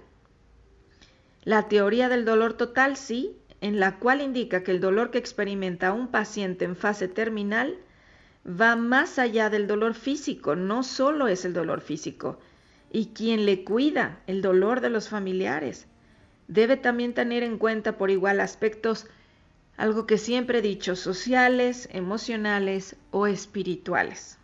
La 1.45 1.69
teoría 1.69 2.09
del 2.09 2.25
dolor 2.25 2.55
total, 2.55 2.97
sí, 2.97 3.37
en 3.61 3.79
la 3.79 3.99
cual 3.99 4.19
indica 4.19 4.63
que 4.63 4.71
el 4.71 4.81
dolor 4.81 5.11
que 5.11 5.17
experimenta 5.17 5.93
un 5.93 6.09
paciente 6.09 6.65
en 6.65 6.75
fase 6.75 7.07
terminal 7.07 7.77
va 8.45 8.75
más 8.75 9.17
allá 9.17 9.49
del 9.49 9.65
dolor 9.65 9.93
físico, 9.93 10.57
no 10.57 10.83
solo 10.83 11.29
es 11.29 11.45
el 11.45 11.53
dolor 11.53 11.79
físico, 11.79 12.37
y 12.91 13.13
quien 13.13 13.45
le 13.45 13.63
cuida 13.63 14.19
el 14.27 14.41
dolor 14.41 14.81
de 14.81 14.89
los 14.89 15.07
familiares, 15.07 15.87
debe 16.49 16.77
también 16.77 17.13
tener 17.13 17.43
en 17.43 17.57
cuenta 17.57 17.97
por 17.97 18.09
igual 18.09 18.41
aspectos, 18.41 19.07
algo 19.77 20.05
que 20.05 20.17
siempre 20.17 20.59
he 20.59 20.61
dicho, 20.61 20.97
sociales, 20.97 21.87
emocionales 21.93 22.97
o 23.11 23.27
espirituales. 23.27 24.37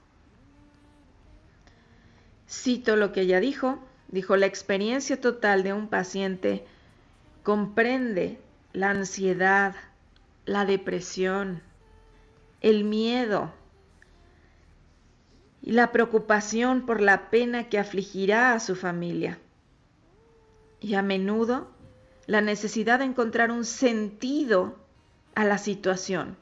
Cito 2.48 2.96
lo 2.96 3.12
que 3.12 3.22
ella 3.22 3.40
dijo, 3.40 3.80
dijo, 4.08 4.38
la 4.38 4.46
experiencia 4.46 5.20
total 5.20 5.64
de 5.64 5.74
un 5.74 5.90
paciente 5.90 6.66
comprende 7.44 8.40
la 8.72 8.92
ansiedad, 8.92 9.76
la 10.46 10.64
depresión, 10.64 11.64
el 12.62 12.84
miedo 12.84 13.52
y 15.64 15.72
la 15.72 15.92
preocupación 15.92 16.86
por 16.86 17.02
la 17.02 17.32
pena 17.32 17.68
que 17.68 17.80
afligirá 17.80 18.54
a 18.54 18.60
su 18.60 18.76
familia. 18.76 19.40
Y 20.80 20.94
a 20.94 21.02
menudo 21.02 21.75
la 22.28 22.42
necesidad 22.42 23.00
de 23.00 23.06
encontrar 23.06 23.52
un 23.52 23.66
sentido 23.66 24.78
a 25.36 25.46
la 25.46 25.58
situación, 25.58 26.38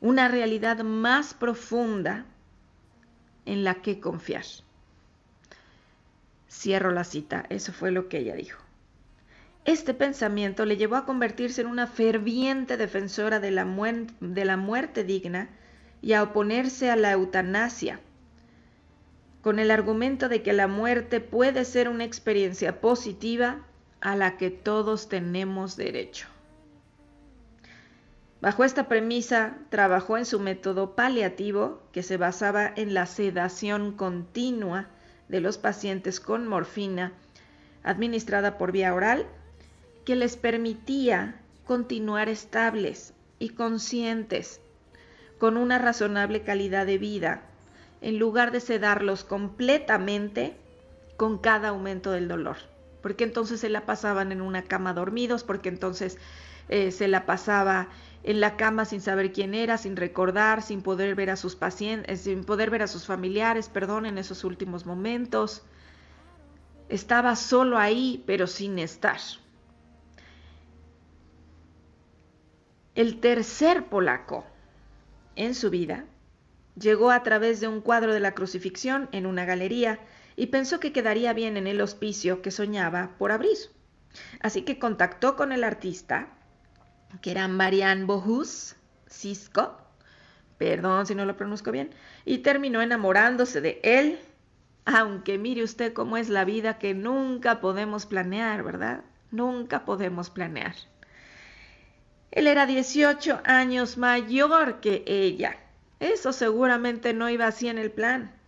una 0.00 0.28
realidad 0.28 0.82
más 0.82 1.34
profunda 1.34 2.24
en 3.46 3.64
la 3.64 3.76
que 3.76 4.00
confiar. 4.00 4.44
Cierro 6.50 6.90
la 6.90 7.04
cita, 7.04 7.46
eso 7.48 7.72
fue 7.72 7.90
lo 7.90 8.08
que 8.08 8.18
ella 8.18 8.34
dijo. 8.34 8.60
Este 9.64 9.94
pensamiento 9.94 10.64
le 10.64 10.76
llevó 10.76 10.96
a 10.96 11.04
convertirse 11.04 11.60
en 11.60 11.66
una 11.66 11.86
ferviente 11.86 12.76
defensora 12.76 13.40
de 13.40 13.50
la, 13.50 13.64
muerte 13.64 15.04
digna 15.04 15.50
y 16.00 16.14
a 16.14 16.22
oponerse 16.22 16.90
a 16.90 16.96
la 16.96 17.12
eutanasia, 17.12 18.00
con 19.42 19.58
el 19.58 19.70
argumento 19.70 20.28
de 20.28 20.42
que 20.42 20.52
la 20.52 20.66
muerte 20.66 21.20
puede 21.20 21.64
ser 21.64 21.88
una 21.88 22.04
experiencia 22.04 22.80
positiva 22.80 23.66
a 24.00 24.16
la 24.16 24.36
que 24.36 24.50
todos 24.50 25.08
tenemos 25.08 25.76
derecho. 25.76 26.26
Bajo 28.40 28.64
esta 28.64 28.88
premisa, 28.88 29.58
trabajó 29.68 30.16
en 30.16 30.24
su 30.24 30.40
método 30.40 30.96
paliativo, 30.96 31.82
que 31.92 32.02
se 32.02 32.16
basaba 32.16 32.72
en 32.74 32.94
la 32.94 33.04
sedación 33.04 33.92
continua 33.92 34.88
de 35.28 35.40
los 35.40 35.58
pacientes 35.58 36.20
con 36.20 36.46
morfina 36.46 37.12
administrada 37.82 38.56
por 38.56 38.72
vía 38.72 38.94
oral, 38.94 39.26
que 40.04 40.16
les 40.16 40.36
permitía 40.36 41.40
continuar 41.66 42.28
estables 42.28 43.12
y 43.38 43.50
conscientes, 43.50 44.60
con 45.38 45.56
una 45.56 45.78
razonable 45.78 46.42
calidad 46.42 46.86
de 46.86 46.98
vida, 46.98 47.42
en 48.00 48.18
lugar 48.18 48.52
de 48.52 48.60
sedarlos 48.60 49.24
completamente 49.24 50.56
con 51.16 51.38
cada 51.38 51.68
aumento 51.68 52.10
del 52.10 52.28
dolor. 52.28 52.56
Porque 53.02 53.24
entonces 53.24 53.60
se 53.60 53.68
la 53.68 53.86
pasaban 53.86 54.32
en 54.32 54.40
una 54.40 54.62
cama 54.62 54.92
dormidos, 54.92 55.44
porque 55.44 55.68
entonces 55.68 56.18
eh, 56.68 56.92
se 56.92 57.08
la 57.08 57.26
pasaba 57.26 57.88
en 58.22 58.40
la 58.40 58.56
cama 58.56 58.84
sin 58.84 59.00
saber 59.00 59.32
quién 59.32 59.54
era, 59.54 59.78
sin 59.78 59.96
recordar, 59.96 60.62
sin 60.62 60.82
poder 60.82 61.14
ver 61.14 61.30
a 61.30 61.36
sus 61.36 61.56
pacientes, 61.56 62.20
sin 62.20 62.44
poder 62.44 62.70
ver 62.70 62.82
a 62.82 62.86
sus 62.86 63.06
familiares, 63.06 63.68
perdón, 63.68 64.06
en 64.06 64.18
esos 64.18 64.44
últimos 64.44 64.86
momentos. 64.86 65.62
Estaba 66.88 67.36
solo 67.36 67.78
ahí, 67.78 68.22
pero 68.26 68.46
sin 68.46 68.78
estar. 68.78 69.18
El 72.94 73.20
tercer 73.20 73.86
polaco 73.86 74.44
en 75.36 75.54
su 75.54 75.70
vida 75.70 76.04
llegó 76.78 77.10
a 77.10 77.22
través 77.22 77.60
de 77.60 77.68
un 77.68 77.80
cuadro 77.80 78.12
de 78.12 78.20
la 78.20 78.32
crucifixión 78.32 79.08
en 79.12 79.26
una 79.26 79.44
galería 79.44 80.00
y 80.40 80.46
pensó 80.46 80.80
que 80.80 80.90
quedaría 80.90 81.34
bien 81.34 81.58
en 81.58 81.66
el 81.66 81.82
hospicio 81.82 82.40
que 82.40 82.50
soñaba 82.50 83.10
por 83.18 83.30
abrir. 83.30 83.58
Así 84.40 84.62
que 84.62 84.78
contactó 84.78 85.36
con 85.36 85.52
el 85.52 85.62
artista 85.62 86.28
que 87.20 87.32
era 87.32 87.46
Marianne 87.46 88.06
Bohus 88.06 88.74
Cisco, 89.06 89.76
perdón 90.56 91.04
si 91.04 91.14
no 91.14 91.26
lo 91.26 91.36
pronuncio 91.36 91.70
bien, 91.72 91.90
y 92.24 92.38
terminó 92.38 92.80
enamorándose 92.80 93.60
de 93.60 93.80
él, 93.82 94.18
aunque 94.86 95.36
mire 95.36 95.62
usted 95.62 95.92
cómo 95.92 96.16
es 96.16 96.30
la 96.30 96.46
vida 96.46 96.78
que 96.78 96.94
nunca 96.94 97.60
podemos 97.60 98.06
planear, 98.06 98.62
¿verdad? 98.62 99.04
Nunca 99.30 99.84
podemos 99.84 100.30
planear. 100.30 100.74
Él 102.30 102.46
era 102.46 102.64
18 102.64 103.42
años 103.44 103.98
mayor 103.98 104.80
que 104.80 105.04
ella. 105.06 105.58
Eso 105.98 106.32
seguramente 106.32 107.12
no 107.12 107.28
iba 107.28 107.46
así 107.46 107.68
en 107.68 107.76
el 107.76 107.90
plan. 107.90 108.39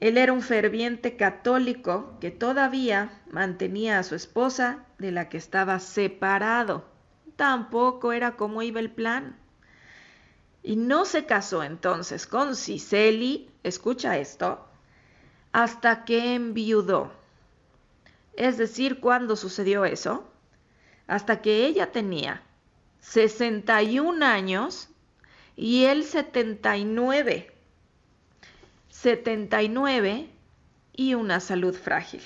Él 0.00 0.18
era 0.18 0.32
un 0.32 0.42
ferviente 0.42 1.16
católico 1.16 2.16
que 2.20 2.30
todavía 2.30 3.22
mantenía 3.30 3.98
a 3.98 4.02
su 4.02 4.14
esposa 4.14 4.84
de 4.98 5.12
la 5.12 5.28
que 5.28 5.36
estaba 5.36 5.78
separado 5.78 6.94
tampoco 7.36 8.12
era 8.12 8.36
como 8.36 8.62
iba 8.62 8.80
el 8.80 8.90
plan. 8.90 9.36
Y 10.62 10.76
no 10.76 11.04
se 11.04 11.26
casó 11.26 11.62
entonces 11.62 12.26
con 12.26 12.56
Ciceli, 12.56 13.50
escucha 13.62 14.18
esto, 14.18 14.66
hasta 15.52 16.04
que 16.04 16.34
enviudó. 16.34 17.12
Es 18.34 18.56
decir, 18.56 19.00
¿cuándo 19.00 19.36
sucedió 19.36 19.84
eso? 19.84 20.26
Hasta 21.06 21.42
que 21.42 21.66
ella 21.66 21.92
tenía 21.92 22.42
61 23.00 24.24
años 24.24 24.88
y 25.54 25.84
él 25.84 26.04
79. 26.04 27.53
79 29.04 30.30
y 30.94 31.12
una 31.12 31.38
salud 31.40 31.74
frágil. 31.74 32.22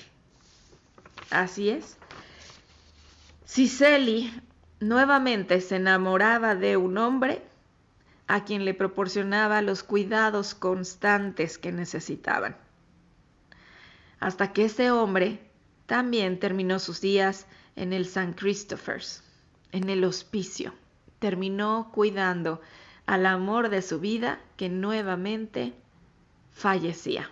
Así 1.29 1.69
es. 1.69 1.97
Ciceli 3.45 4.31
nuevamente 4.79 5.59
se 5.59 5.75
enamoraba 5.75 6.55
de 6.55 6.77
un 6.77 6.97
hombre 6.97 7.41
a 8.27 8.45
quien 8.45 8.63
le 8.63 8.73
proporcionaba 8.73 9.61
los 9.61 9.83
cuidados 9.83 10.55
constantes 10.55 11.57
que 11.57 11.73
necesitaban. 11.73 12.55
Hasta 14.21 14.53
que 14.53 14.63
ese 14.63 14.89
hombre 14.89 15.51
también 15.85 16.39
terminó 16.39 16.79
sus 16.79 17.01
días 17.01 17.45
en 17.75 17.91
el 17.91 18.05
San 18.05 18.31
Christopher's, 18.31 19.21
en 19.73 19.89
el 19.89 20.05
hospicio. 20.05 20.73
Terminó 21.19 21.91
cuidando 21.93 22.61
al 23.05 23.25
amor 23.25 23.67
de 23.67 23.81
su 23.81 23.99
vida 23.99 24.39
que 24.55 24.69
nuevamente 24.69 25.73
fallecía. 26.59 27.29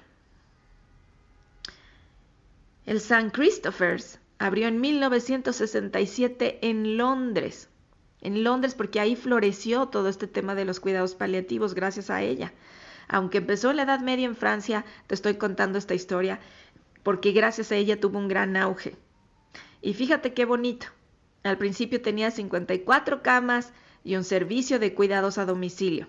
El 2.86 3.02
San 3.02 3.30
Christopher's 3.30 4.20
abrió 4.40 4.70
en 4.70 4.80
1967 4.80 6.60
en 6.62 6.96
Londres. 6.96 7.68
En 8.22 8.46
Londres 8.46 8.74
porque 8.74 9.02
ahí 9.02 9.18
floreció 9.18 9.88
todo 9.88 10.08
este 10.08 10.28
tema 10.28 10.56
de 10.56 10.64
los 10.64 10.80
cuidados 10.80 11.14
paliativos 11.16 11.76
gracias 11.76 12.10
a 12.10 12.22
ella. 12.22 12.54
Aunque 13.10 13.40
empezó 13.40 13.72
en 13.72 13.78
la 13.78 13.84
Edad 13.84 14.00
Media 14.00 14.26
en 14.26 14.36
Francia, 14.38 14.86
te 15.08 15.16
estoy 15.16 15.36
contando 15.36 15.78
esta 15.78 15.94
historia 15.94 16.40
porque 17.04 17.34
gracias 17.34 17.74
a 17.74 17.76
ella 17.76 18.00
tuvo 18.00 18.20
un 18.20 18.30
gran 18.30 18.56
auge. 18.56 18.96
Y 19.82 19.94
fíjate 19.94 20.34
qué 20.34 20.46
bonito. 20.46 20.88
Al 21.44 21.58
principio 21.58 22.02
tenía 22.02 22.32
54 22.32 23.22
camas 23.22 23.74
y 24.06 24.16
un 24.16 24.24
servicio 24.24 24.80
de 24.80 24.94
cuidados 24.94 25.38
a 25.38 25.46
domicilio. 25.46 26.08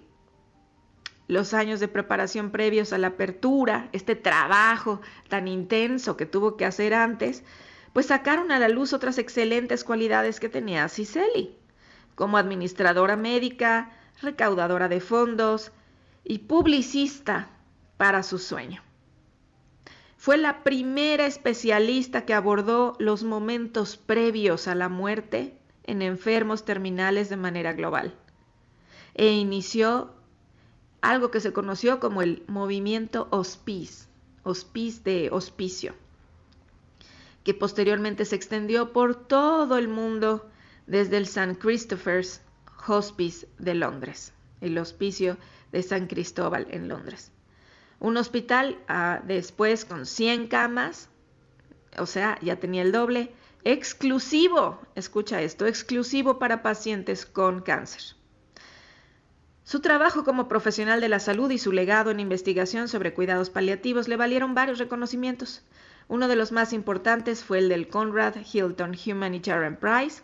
Los 1.29 1.53
años 1.53 1.79
de 1.79 1.89
preparación 1.89 2.51
previos 2.51 2.95
a 2.95 2.99
la 2.99 3.09
apertura, 3.09 3.91
este 3.93 4.17
trabajo 4.17 5.03
tan 5.29 5.47
intenso 5.47 6.17
que 6.17 6.25
tuvo 6.25 6.57
que 6.57 6.65
hacer 6.65 6.95
antes, 6.95 7.45
pues 7.93 8.07
sacaron 8.07 8.51
a 8.51 8.59
la 8.59 8.69
luz 8.69 8.95
otras 8.95 9.19
excelentes 9.19 9.85
cualidades 9.85 10.41
que 10.41 10.49
tenía 10.49 10.89
Cicely, 10.89 11.55
como 12.15 12.39
administradora 12.39 13.17
médica, 13.17 13.91
recaudadora 14.23 14.89
de 14.89 15.01
fondos 15.01 15.71
y 16.25 16.39
publicista 16.41 17.51
para 17.99 18.23
su 18.23 18.39
sueño. 18.39 18.83
Fue 20.17 20.39
la 20.39 20.65
primera 20.65 21.27
especialista 21.27 22.25
que 22.25 22.35
abordó 22.35 22.97
los 22.99 23.23
momentos 23.23 23.99
previos 23.99 24.67
a 24.67 24.75
la 24.75 24.89
muerte 24.89 25.59
en 25.85 26.01
enfermos 26.01 26.65
terminales 26.65 27.29
de 27.29 27.37
manera 27.37 27.75
global 27.75 28.15
e 29.15 29.31
inició 29.33 30.15
algo 31.01 31.31
que 31.31 31.41
se 31.41 31.53
conoció 31.53 32.01
como 32.01 32.23
el 32.23 32.43
movimiento 32.47 33.29
hospice, 33.31 34.07
hospice 34.43 35.03
de 35.05 35.29
hospicio 35.31 35.95
que 37.49 37.55
posteriormente 37.55 38.27
se 38.27 38.37
extendió 38.37 38.93
por 38.93 39.15
todo 39.15 39.79
el 39.79 39.89
mundo 39.89 40.51
desde 40.87 41.17
el 41.17 41.23
St. 41.23 41.57
Christopher's 41.59 42.43
Hospice 42.87 43.49
de 43.59 43.73
Londres, 43.73 44.35
el 44.61 44.77
hospicio 44.77 45.39
de 45.73 45.83
San 45.83 46.09
Cristóbal 46.09 46.67
en 46.71 46.89
Londres. 46.89 47.33
Un 48.01 48.19
hospital 48.19 48.79
ah, 48.87 49.23
después 49.27 49.87
con 49.87 50.05
100 50.05 50.49
camas, 50.49 51.09
o 51.97 52.05
sea, 52.05 52.39
ya 52.43 52.57
tenía 52.57 52.83
el 52.83 52.93
doble, 52.93 53.33
exclusivo, 53.65 54.83
escucha 54.95 55.41
esto, 55.41 55.67
exclusivo 55.67 56.39
para 56.39 56.63
pacientes 56.63 57.25
con 57.25 57.63
cáncer. 57.63 58.18
Su 59.69 59.81
trabajo 59.81 60.25
como 60.25 60.49
profesional 60.49 61.03
de 61.03 61.11
la 61.11 61.21
salud 61.21 61.51
y 61.51 61.59
su 61.59 61.73
legado 61.73 62.11
en 62.11 62.21
investigación 62.21 62.89
sobre 62.89 63.13
cuidados 63.13 63.51
paliativos 63.51 64.09
le 64.09 64.17
valieron 64.17 64.55
varios 64.55 64.79
reconocimientos. 64.79 65.63
Uno 66.09 66.27
de 66.27 66.37
los 66.37 66.53
más 66.53 66.73
importantes 66.73 67.45
fue 67.45 67.59
el 67.59 67.69
del 67.69 67.89
Conrad 67.89 68.37
Hilton 68.51 68.97
Humanitarian 69.07 69.77
Prize, 69.77 70.23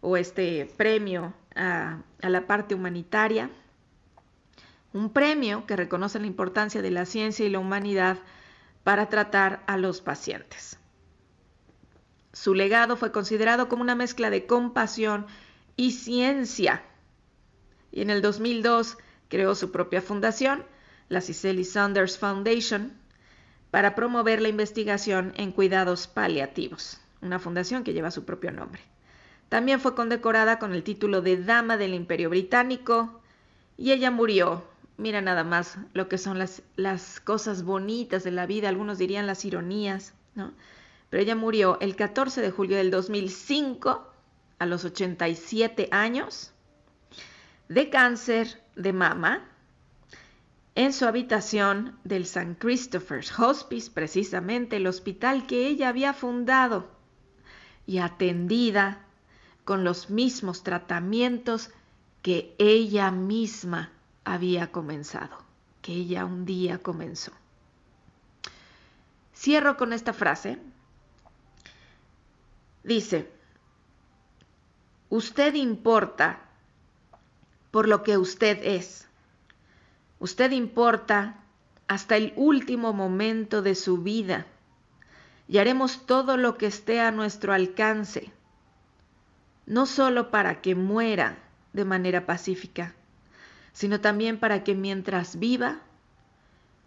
o 0.00 0.16
este 0.16 0.68
premio 0.76 1.32
a, 1.54 2.00
a 2.20 2.28
la 2.28 2.48
parte 2.48 2.74
humanitaria. 2.74 3.48
Un 4.92 5.12
premio 5.12 5.66
que 5.66 5.76
reconoce 5.76 6.18
la 6.18 6.26
importancia 6.26 6.82
de 6.82 6.90
la 6.90 7.06
ciencia 7.06 7.46
y 7.46 7.50
la 7.50 7.60
humanidad 7.60 8.18
para 8.82 9.08
tratar 9.08 9.62
a 9.68 9.76
los 9.76 10.00
pacientes. 10.00 10.80
Su 12.32 12.54
legado 12.54 12.96
fue 12.96 13.12
considerado 13.12 13.68
como 13.68 13.82
una 13.82 13.94
mezcla 13.94 14.30
de 14.30 14.46
compasión 14.46 15.28
y 15.76 15.92
ciencia. 15.92 16.82
Y 17.92 18.02
en 18.02 18.10
el 18.10 18.22
2002 18.22 18.98
creó 19.28 19.54
su 19.54 19.70
propia 19.70 20.02
fundación, 20.02 20.64
la 21.08 21.20
Cicely 21.20 21.64
Saunders 21.64 22.18
Foundation, 22.18 22.92
para 23.70 23.94
promover 23.94 24.40
la 24.42 24.48
investigación 24.48 25.32
en 25.36 25.52
cuidados 25.52 26.06
paliativos, 26.06 27.00
una 27.22 27.38
fundación 27.38 27.84
que 27.84 27.92
lleva 27.92 28.10
su 28.10 28.24
propio 28.24 28.50
nombre. 28.50 28.82
También 29.48 29.80
fue 29.80 29.94
condecorada 29.94 30.58
con 30.58 30.72
el 30.72 30.82
título 30.82 31.22
de 31.22 31.42
Dama 31.42 31.76
del 31.76 31.94
Imperio 31.94 32.30
Británico 32.30 33.20
y 33.76 33.92
ella 33.92 34.10
murió. 34.10 34.64
Mira 34.96 35.20
nada 35.20 35.44
más 35.44 35.78
lo 35.92 36.08
que 36.08 36.18
son 36.18 36.38
las, 36.38 36.62
las 36.76 37.20
cosas 37.20 37.62
bonitas 37.64 38.22
de 38.22 38.30
la 38.30 38.46
vida, 38.46 38.68
algunos 38.68 38.98
dirían 38.98 39.26
las 39.26 39.44
ironías, 39.44 40.14
¿no? 40.34 40.52
Pero 41.08 41.22
ella 41.22 41.34
murió 41.34 41.78
el 41.80 41.96
14 41.96 42.40
de 42.40 42.50
julio 42.50 42.76
del 42.76 42.90
2005 42.92 44.06
a 44.58 44.66
los 44.66 44.84
87 44.84 45.88
años 45.90 46.49
de 47.70 47.88
cáncer 47.88 48.60
de 48.74 48.92
mama 48.92 49.44
en 50.74 50.92
su 50.92 51.06
habitación 51.06 51.96
del 52.02 52.22
St. 52.22 52.56
Christopher's 52.58 53.38
Hospice, 53.38 53.92
precisamente 53.92 54.76
el 54.76 54.88
hospital 54.88 55.46
que 55.46 55.68
ella 55.68 55.88
había 55.88 56.12
fundado, 56.12 56.90
y 57.86 57.98
atendida 57.98 59.04
con 59.64 59.84
los 59.84 60.10
mismos 60.10 60.64
tratamientos 60.64 61.70
que 62.22 62.56
ella 62.58 63.12
misma 63.12 63.92
había 64.24 64.72
comenzado, 64.72 65.38
que 65.80 65.92
ella 65.92 66.24
un 66.24 66.44
día 66.44 66.78
comenzó. 66.78 67.30
Cierro 69.32 69.76
con 69.76 69.92
esta 69.92 70.12
frase. 70.12 70.58
Dice, 72.82 73.30
usted 75.08 75.54
importa 75.54 76.49
por 77.70 77.88
lo 77.88 78.02
que 78.02 78.18
usted 78.18 78.58
es. 78.62 79.08
Usted 80.18 80.50
importa 80.52 81.44
hasta 81.88 82.16
el 82.16 82.32
último 82.36 82.92
momento 82.92 83.62
de 83.62 83.74
su 83.74 83.98
vida 83.98 84.46
y 85.48 85.58
haremos 85.58 86.06
todo 86.06 86.36
lo 86.36 86.56
que 86.56 86.66
esté 86.66 87.00
a 87.00 87.10
nuestro 87.10 87.52
alcance, 87.52 88.30
no 89.66 89.86
solo 89.86 90.30
para 90.30 90.60
que 90.60 90.74
muera 90.74 91.38
de 91.72 91.84
manera 91.84 92.26
pacífica, 92.26 92.94
sino 93.72 94.00
también 94.00 94.38
para 94.38 94.62
que 94.62 94.74
mientras 94.74 95.38
viva 95.38 95.80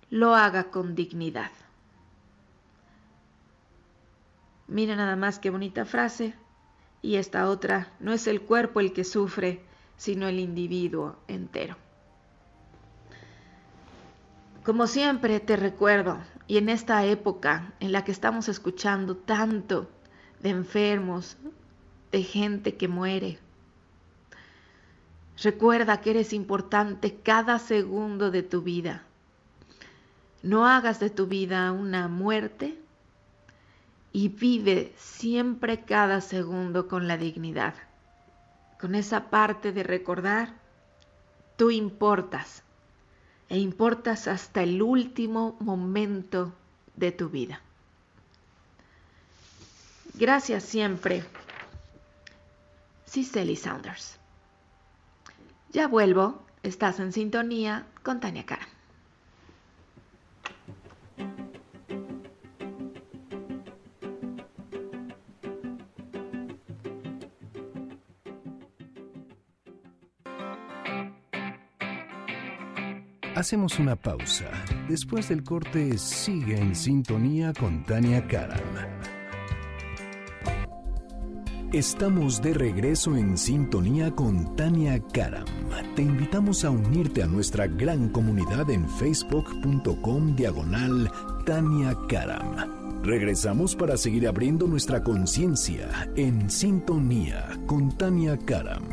lo 0.09 0.35
haga 0.35 0.65
con 0.65 0.95
dignidad. 0.95 1.51
Mira 4.67 4.95
nada 4.95 5.15
más 5.15 5.39
qué 5.39 5.49
bonita 5.49 5.85
frase. 5.85 6.33
Y 7.01 7.17
esta 7.17 7.49
otra, 7.49 7.91
no 7.99 8.13
es 8.13 8.27
el 8.27 8.41
cuerpo 8.41 8.79
el 8.79 8.93
que 8.93 9.03
sufre, 9.03 9.61
sino 9.97 10.27
el 10.27 10.39
individuo 10.39 11.15
entero. 11.27 11.77
Como 14.63 14.87
siempre 14.87 15.39
te 15.39 15.57
recuerdo, 15.57 16.19
y 16.47 16.57
en 16.57 16.69
esta 16.69 17.05
época 17.05 17.73
en 17.79 17.91
la 17.91 18.03
que 18.03 18.11
estamos 18.11 18.47
escuchando 18.49 19.15
tanto 19.17 19.89
de 20.41 20.49
enfermos, 20.49 21.37
de 22.11 22.23
gente 22.23 22.75
que 22.75 22.87
muere, 22.87 23.39
recuerda 25.41 25.99
que 26.01 26.11
eres 26.11 26.31
importante 26.33 27.15
cada 27.15 27.59
segundo 27.59 28.31
de 28.31 28.43
tu 28.43 28.61
vida. 28.61 29.03
No 30.43 30.67
hagas 30.67 30.99
de 30.99 31.09
tu 31.09 31.27
vida 31.27 31.71
una 31.71 32.07
muerte 32.07 32.77
y 34.11 34.29
vive 34.29 34.93
siempre 34.95 35.81
cada 35.81 36.21
segundo 36.21 36.87
con 36.87 37.07
la 37.07 37.17
dignidad 37.17 37.73
con 38.83 38.95
esa 38.95 39.29
parte 39.29 39.71
de 39.71 39.81
recordar, 39.81 40.55
tú 41.55 41.71
importas 41.71 42.63
e 43.47 43.57
importas 43.57 44.27
hasta 44.27 44.61
el 44.61 44.81
último 44.81 45.55
momento 45.61 46.51
de 46.97 47.13
tu 47.13 47.29
vida. 47.29 47.61
Gracias 50.15 50.63
siempre, 50.65 51.23
Cicely 53.07 53.55
Saunders. 53.55 54.19
Ya 55.71 55.87
vuelvo, 55.87 56.43
estás 56.61 56.99
en 56.99 57.13
sintonía 57.13 57.87
con 58.03 58.19
Tania 58.19 58.45
Cara. 58.45 58.67
Hacemos 73.43 73.77
una 73.77 73.97
pausa. 73.97 74.45
Después 74.87 75.27
del 75.27 75.43
corte, 75.43 75.97
sigue 75.97 76.57
en 76.57 76.73
sintonía 76.73 77.51
con 77.51 77.83
Tania 77.83 78.25
Karam. 78.25 78.57
Estamos 81.73 82.41
de 82.41 82.53
regreso 82.53 83.17
en 83.17 83.37
sintonía 83.37 84.11
con 84.11 84.55
Tania 84.55 84.97
Karam. 85.11 85.43
Te 85.93 86.03
invitamos 86.03 86.63
a 86.63 86.69
unirte 86.69 87.21
a 87.21 87.27
nuestra 87.27 87.67
gran 87.67 88.07
comunidad 88.07 88.69
en 88.69 88.87
facebook.com 88.87 90.37
diagonal 90.37 91.11
Tania 91.45 91.97
Karam. 92.07 93.03
Regresamos 93.03 93.75
para 93.75 93.97
seguir 93.97 94.25
abriendo 94.25 94.67
nuestra 94.67 95.03
conciencia 95.03 96.09
en 96.15 96.49
sintonía 96.49 97.59
con 97.67 97.91
Tania 97.97 98.37
Karam. 98.37 98.92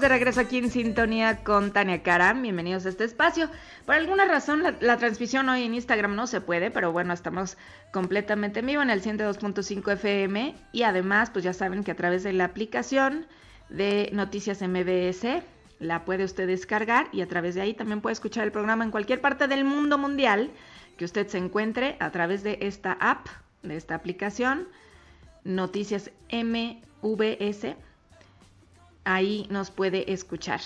de 0.00 0.08
regreso 0.08 0.40
aquí 0.40 0.58
en 0.58 0.70
sintonía 0.70 1.38
con 1.42 1.72
Tania 1.72 2.02
Karam. 2.02 2.42
Bienvenidos 2.42 2.86
a 2.86 2.90
este 2.90 3.04
espacio. 3.04 3.50
Por 3.84 3.96
alguna 3.96 4.26
razón 4.26 4.62
la, 4.80 4.96
transmisión 4.96 5.48
hoy 5.48 5.64
en 5.64 5.74
Instagram 5.74 6.14
no 6.14 6.28
se 6.28 6.40
puede, 6.40 6.70
pero 6.70 6.92
bueno, 6.92 7.12
estamos 7.12 7.56
completamente 7.90 8.60
en 8.60 8.66
vivo 8.66 8.82
en 8.82 8.90
el 8.90 9.02
102.5 9.02 9.92
FM 9.92 10.54
y 10.72 10.82
además 10.84 11.30
pues 11.30 11.44
ya 11.44 11.52
saben 11.52 11.82
que 11.82 11.90
a 11.90 11.96
través 11.96 12.22
de 12.22 12.32
la 12.32 12.44
aplicación 12.44 13.26
de 13.70 14.10
Noticias 14.12 14.62
MBS 14.62 15.42
la 15.80 16.04
puede 16.04 16.24
usted 16.24 16.46
descargar 16.46 17.08
y 17.10 17.22
a 17.22 17.26
través 17.26 17.56
de 17.56 17.62
ahí 17.62 17.74
también 17.74 18.00
puede 18.00 18.12
escuchar 18.12 18.44
el 18.44 18.52
programa 18.52 18.84
en 18.84 18.92
cualquier 18.92 19.20
parte 19.20 19.48
del 19.48 19.64
mundo 19.64 19.98
mundial 19.98 20.50
que 20.96 21.06
usted 21.06 21.26
se 21.26 21.38
encuentre 21.38 21.96
a 21.98 22.10
través 22.10 22.44
de 22.44 22.58
esta 22.60 22.92
app, 22.92 23.26
de 23.62 23.76
esta 23.76 23.96
aplicación, 23.96 24.68
Noticias 25.44 26.12
MVS 26.30 27.74
ahí 29.08 29.46
nos 29.50 29.70
puede 29.70 30.12
escuchar. 30.12 30.60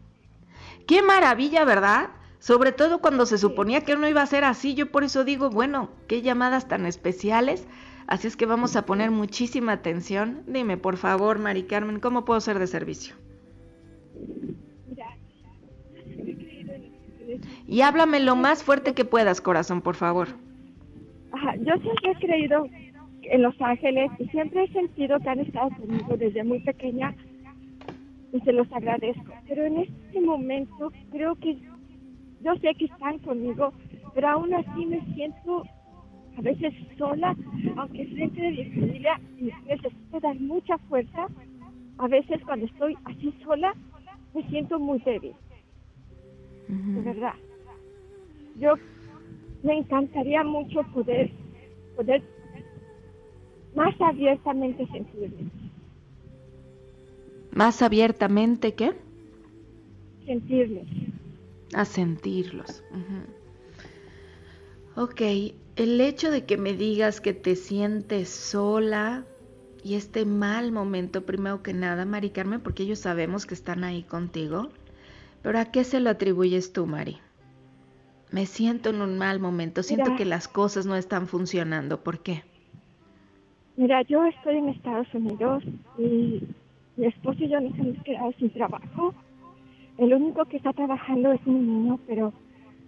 Qué 0.89 1.03
maravilla, 1.03 1.67
¿verdad? 1.67 2.09
Sobre 2.39 2.73
todo 2.73 3.03
cuando 3.03 3.27
se 3.27 3.37
suponía 3.37 3.83
que 3.83 3.95
no 3.95 4.09
iba 4.09 4.23
a 4.23 4.27
ser 4.27 4.45
así, 4.45 4.75
yo 4.75 4.91
por 4.91 5.05
eso 5.05 5.23
digo, 5.23 5.51
bueno, 5.51 5.91
qué 6.09 6.23
llamadas 6.23 6.67
tan 6.67 6.87
especiales. 6.87 7.69
Así 8.07 8.27
es 8.27 8.39
que 8.39 8.47
vamos 8.47 8.75
a 8.75 8.87
poner 8.87 9.11
muchísima 9.11 9.73
atención. 9.73 10.45
Dime, 10.47 10.79
por 10.79 10.97
favor, 10.97 11.39
Mari 11.39 11.65
Carmen, 11.65 12.01
¿cómo 12.01 12.25
puedo 12.25 12.41
ser 12.41 12.59
de 12.59 12.67
servicio? 12.67 13.15
Y 17.67 17.83
háblame 17.83 18.19
lo 18.21 18.35
más 18.35 18.65
fuerte 18.65 18.95
que 18.95 19.05
puedas, 19.05 19.43
corazón, 19.43 19.83
por 19.83 19.95
favor. 19.95 20.29
Ajá, 21.33 21.55
yo 21.57 21.75
siempre 21.83 22.13
he 22.13 22.27
creído 22.27 22.67
en 23.25 23.43
Los 23.43 23.61
Ángeles 23.61 24.11
y 24.19 24.27
siempre 24.29 24.65
he 24.65 24.73
sentido 24.73 25.21
que 25.21 25.29
han 25.29 25.41
estado 25.41 25.69
conmigo 25.77 26.17
desde 26.17 26.43
muy 26.45 26.61
pequeña 26.61 27.15
y 28.33 28.41
se 28.41 28.53
los 28.53 28.71
agradezco. 28.73 29.33
Pero 29.47 29.65
en 29.65 29.79
este 29.79 30.21
momento 30.21 30.93
creo 31.11 31.35
que 31.37 31.59
yo 32.43 32.55
sé 32.57 32.75
que 32.75 32.87
están 32.87 33.19
conmigo, 33.21 33.73
pero 34.15 34.29
aún 34.29 34.55
así 34.55 34.87
me 34.87 35.01
siento 35.15 35.65
a 36.37 36.41
veces 36.41 36.73
sola, 36.97 37.37
aunque 37.77 38.07
frente 38.07 38.41
de 38.41 38.51
mi 38.51 38.65
familia 38.67 39.21
necesito 39.67 40.21
dar 40.21 40.39
mucha 40.39 40.79
fuerza. 40.79 41.27
A 41.99 42.07
veces 42.07 42.41
cuando 42.45 42.67
estoy 42.67 42.97
así 43.05 43.35
sola 43.43 43.75
me 44.35 44.43
siento 44.49 44.79
muy 44.79 45.01
débil, 45.01 45.35
de 46.69 47.01
verdad. 47.01 47.35
Yo 48.61 48.75
me 49.65 49.79
encantaría 49.79 50.45
mucho 50.45 50.83
poder 50.95 51.31
poder 51.97 52.23
más 53.75 54.01
abiertamente 54.01 54.87
sentirme, 54.87 55.51
Más 57.51 57.83
abiertamente, 57.83 58.75
¿qué? 58.75 58.95
sentirme. 60.29 60.85
A 61.75 61.85
sentirlos. 61.85 62.85
Ujú. 62.91 63.25
Ok, 65.03 65.21
el 65.77 66.01
hecho 66.01 66.31
de 66.31 66.45
que 66.45 66.57
me 66.57 66.75
digas 66.75 67.21
que 67.21 67.33
te 67.33 67.57
sientes 67.57 68.29
sola 68.29 69.25
y 69.83 69.95
este 69.95 70.25
mal 70.25 70.73
momento, 70.73 71.25
primero 71.25 71.63
que 71.63 71.73
nada, 71.73 72.05
Mari 72.05 72.31
Carmen, 72.31 72.61
porque 72.61 72.83
ellos 72.83 72.99
sabemos 72.99 73.47
que 73.47 73.55
están 73.55 73.85
ahí 73.85 74.03
contigo, 74.03 74.71
pero 75.43 75.59
¿a 75.59 75.67
qué 75.67 75.85
se 75.85 76.01
lo 76.01 76.11
atribuyes 76.11 76.73
tú, 76.73 76.87
Mari? 76.87 77.19
Me 78.31 78.45
siento 78.45 78.91
en 78.91 79.01
un 79.01 79.17
mal 79.17 79.41
momento, 79.41 79.83
siento 79.83 80.11
Mira. 80.11 80.19
que 80.19 80.25
las 80.27 80.49
cosas 80.49 80.85
no 80.85 80.97
están 80.97 81.27
funcionando, 81.27 82.03
¿por 82.03 82.21
qué? 82.21 82.43
Mira, 83.77 84.03
yo 84.03 84.25
estoy 84.25 84.57
en 84.57 84.69
Estados 84.71 85.07
Unidos 85.15 85.63
y 85.97 86.43
mi 86.99 87.07
esposo 87.07 87.43
y 87.45 87.49
yo 87.49 87.61
nos 87.61 87.79
hemos 87.79 88.03
quedado 88.03 88.33
sin 88.39 88.51
trabajo. 88.51 89.15
El 89.97 90.13
único 90.15 90.45
que 90.45 90.57
está 90.59 90.73
trabajando 90.73 91.33
es 91.33 91.47
mi 91.47 91.59
niño, 91.59 91.99
pero 92.07 92.33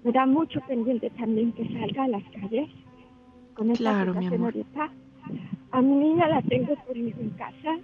me 0.04 0.12
da 0.12 0.26
mucho 0.26 0.60
pendiente 0.68 1.10
también 1.10 1.52
que 1.52 1.66
salga 1.72 2.04
a 2.04 2.08
las 2.08 2.24
calles 2.24 2.68
con 3.54 3.70
esta 3.70 3.82
Claro, 3.82 4.14
mi 4.14 4.24
situación 4.24 4.34
amor. 4.34 4.54
ahorita. 4.54 4.90
A 5.72 5.82
mi 5.82 5.94
niña 5.94 6.28
la 6.28 6.42
tengo 6.42 6.74
conmigo 6.86 7.20
en 7.20 7.30
casa, 7.30 7.78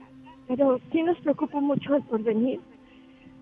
pero 0.49 0.81
sí 0.91 1.03
nos 1.03 1.19
preocupa 1.19 1.61
mucho 1.61 1.95
el 1.95 2.03
porvenir, 2.03 2.61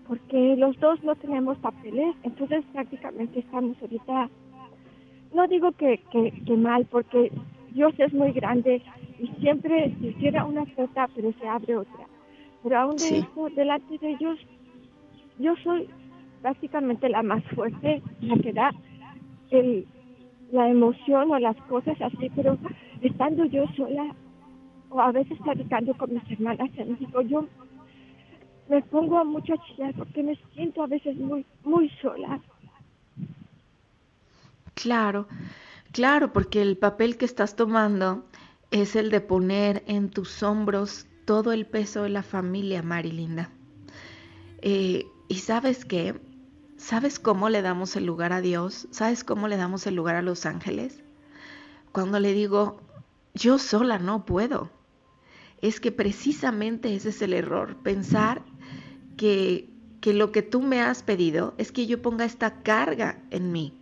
porque 0.07 0.55
los 0.57 0.79
dos 0.79 1.03
no 1.03 1.15
tenemos 1.15 1.57
papeles, 1.57 2.15
entonces 2.23 2.63
prácticamente 2.71 3.39
estamos 3.39 3.75
ahorita, 3.81 4.29
no 5.33 5.47
digo 5.47 5.71
que, 5.71 5.99
que, 6.11 6.31
que 6.45 6.57
mal, 6.57 6.85
porque 6.85 7.31
Dios 7.71 7.93
es 7.97 8.13
muy 8.13 8.31
grande 8.33 8.81
y 9.19 9.27
siempre 9.41 9.95
se 10.01 10.13
cierra 10.13 10.45
una 10.45 10.65
puerta, 10.65 11.09
pero 11.15 11.31
se 11.39 11.47
abre 11.47 11.77
otra. 11.77 12.05
Pero 12.65 12.79
aún 12.79 12.97
de 12.99 13.09
Sí. 13.09 13.19
eso, 13.19 13.49
delante 13.51 13.99
de 13.99 14.09
ellos, 14.13 14.39
yo 15.37 15.53
soy 15.63 15.87
prácticamente 16.41 17.09
la 17.09 17.21
más 17.21 17.43
fuerte, 17.53 18.01
la 18.21 18.35
que 18.39 18.53
da 18.53 18.71
el, 19.51 19.85
la 20.51 20.67
emoción 20.69 21.29
o 21.31 21.37
las 21.39 21.55
cosas 21.67 22.01
así, 22.01 22.27
pero 22.35 22.57
estando 23.01 23.45
yo 23.45 23.67
sola 23.77 24.15
o 24.89 24.99
a 24.99 25.11
veces 25.11 25.37
platicando 25.43 25.93
con 25.95 26.11
mis 26.13 26.31
hermanas 26.31 26.71
en 26.77 26.93
México, 26.93 27.21
yo 27.21 27.47
me 28.67 28.81
pongo 28.81 29.23
mucho 29.25 29.53
a 29.53 29.57
chillar 29.59 29.93
porque 29.95 30.23
me 30.23 30.35
siento 30.55 30.81
a 30.83 30.87
veces 30.87 31.15
muy, 31.17 31.45
muy 31.63 31.87
sola. 32.01 32.41
Claro, 34.73 35.27
claro, 35.91 36.33
porque 36.33 36.61
el 36.61 36.77
papel 36.77 37.17
que 37.17 37.25
estás 37.25 37.55
tomando 37.55 38.25
es 38.71 38.95
el 38.95 39.09
de 39.11 39.21
poner 39.21 39.83
en 39.87 40.09
tus 40.09 40.43
hombros 40.43 41.07
todo 41.25 41.51
el 41.51 41.65
peso 41.65 42.03
de 42.03 42.09
la 42.09 42.23
familia, 42.23 42.81
Mari 42.81 43.11
Linda. 43.11 43.49
Eh, 44.61 45.05
y 45.27 45.35
sabes 45.35 45.85
qué, 45.85 46.19
¿sabes 46.77 47.19
cómo 47.19 47.49
le 47.49 47.61
damos 47.61 47.95
el 47.95 48.05
lugar 48.05 48.31
a 48.31 48.41
Dios? 48.41 48.87
¿Sabes 48.91 49.23
cómo 49.23 49.47
le 49.47 49.57
damos 49.57 49.85
el 49.87 49.95
lugar 49.95 50.15
a 50.15 50.21
los 50.21 50.45
ángeles? 50.45 51.03
Cuando 51.91 52.19
le 52.19 52.33
digo, 52.33 52.79
yo 53.33 53.57
sola 53.57 53.99
no 53.99 54.25
puedo. 54.25 54.69
Es 55.61 55.79
que 55.79 55.91
precisamente 55.91 56.95
ese 56.95 57.09
es 57.09 57.21
el 57.21 57.33
error, 57.33 57.77
pensar 57.77 58.43
que, 59.17 59.69
que 60.01 60.13
lo 60.13 60.31
que 60.31 60.41
tú 60.41 60.61
me 60.61 60.81
has 60.81 61.01
pedido 61.03 61.55
es 61.57 61.71
que 61.71 61.87
yo 61.87 62.01
ponga 62.01 62.25
esta 62.25 62.61
carga 62.61 63.23
en 63.31 63.51
mí 63.51 63.73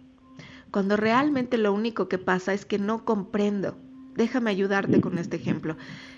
cuando 0.74 0.98
realmente 0.98 1.60
lo 1.60 1.72
único 1.72 2.10
que 2.10 2.18
pasa 2.18 2.52
es 2.52 2.66
que 2.66 2.80
no 2.80 3.06
comprendo. 3.06 3.78
Déjame 4.16 4.52
ayudarte 4.52 5.02
con 5.02 5.18
este 5.18 5.38
ejemplo. 5.38 5.76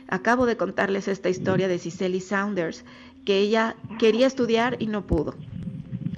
Acabo 0.07 0.45
de 0.45 0.57
contarles 0.57 1.07
esta 1.07 1.29
historia 1.29 1.67
de 1.67 1.79
Cicely 1.79 2.19
Saunders, 2.19 2.83
que 3.25 3.39
ella 3.39 3.75
quería 3.99 4.27
estudiar 4.27 4.77
y 4.79 4.87
no 4.87 5.07
pudo. 5.07 5.35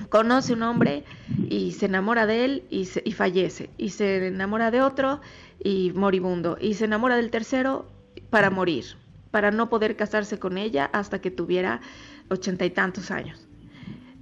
Conoce 0.09 0.53
un 0.53 0.63
hombre 0.63 1.03
y 1.49 1.73
se 1.73 1.85
enamora 1.85 2.25
de 2.25 2.45
él 2.45 2.63
y, 2.69 2.87
y 3.03 3.11
fallece. 3.11 3.69
Y 3.77 3.89
se 3.89 4.27
enamora 4.27 4.71
de 4.71 4.81
otro 4.81 5.21
y 5.63 5.91
moribundo. 5.93 6.57
Y 6.59 6.73
se 6.73 6.85
enamora 6.85 7.15
del 7.15 7.29
tercero 7.29 7.87
para 8.29 8.49
morir, 8.49 8.85
para 9.31 9.51
no 9.51 9.69
poder 9.69 9.95
casarse 9.95 10.39
con 10.39 10.57
ella 10.57 10.89
hasta 10.93 11.19
que 11.19 11.31
tuviera 11.31 11.81
ochenta 12.29 12.65
y 12.65 12.71
tantos 12.71 13.11
años. 13.11 13.47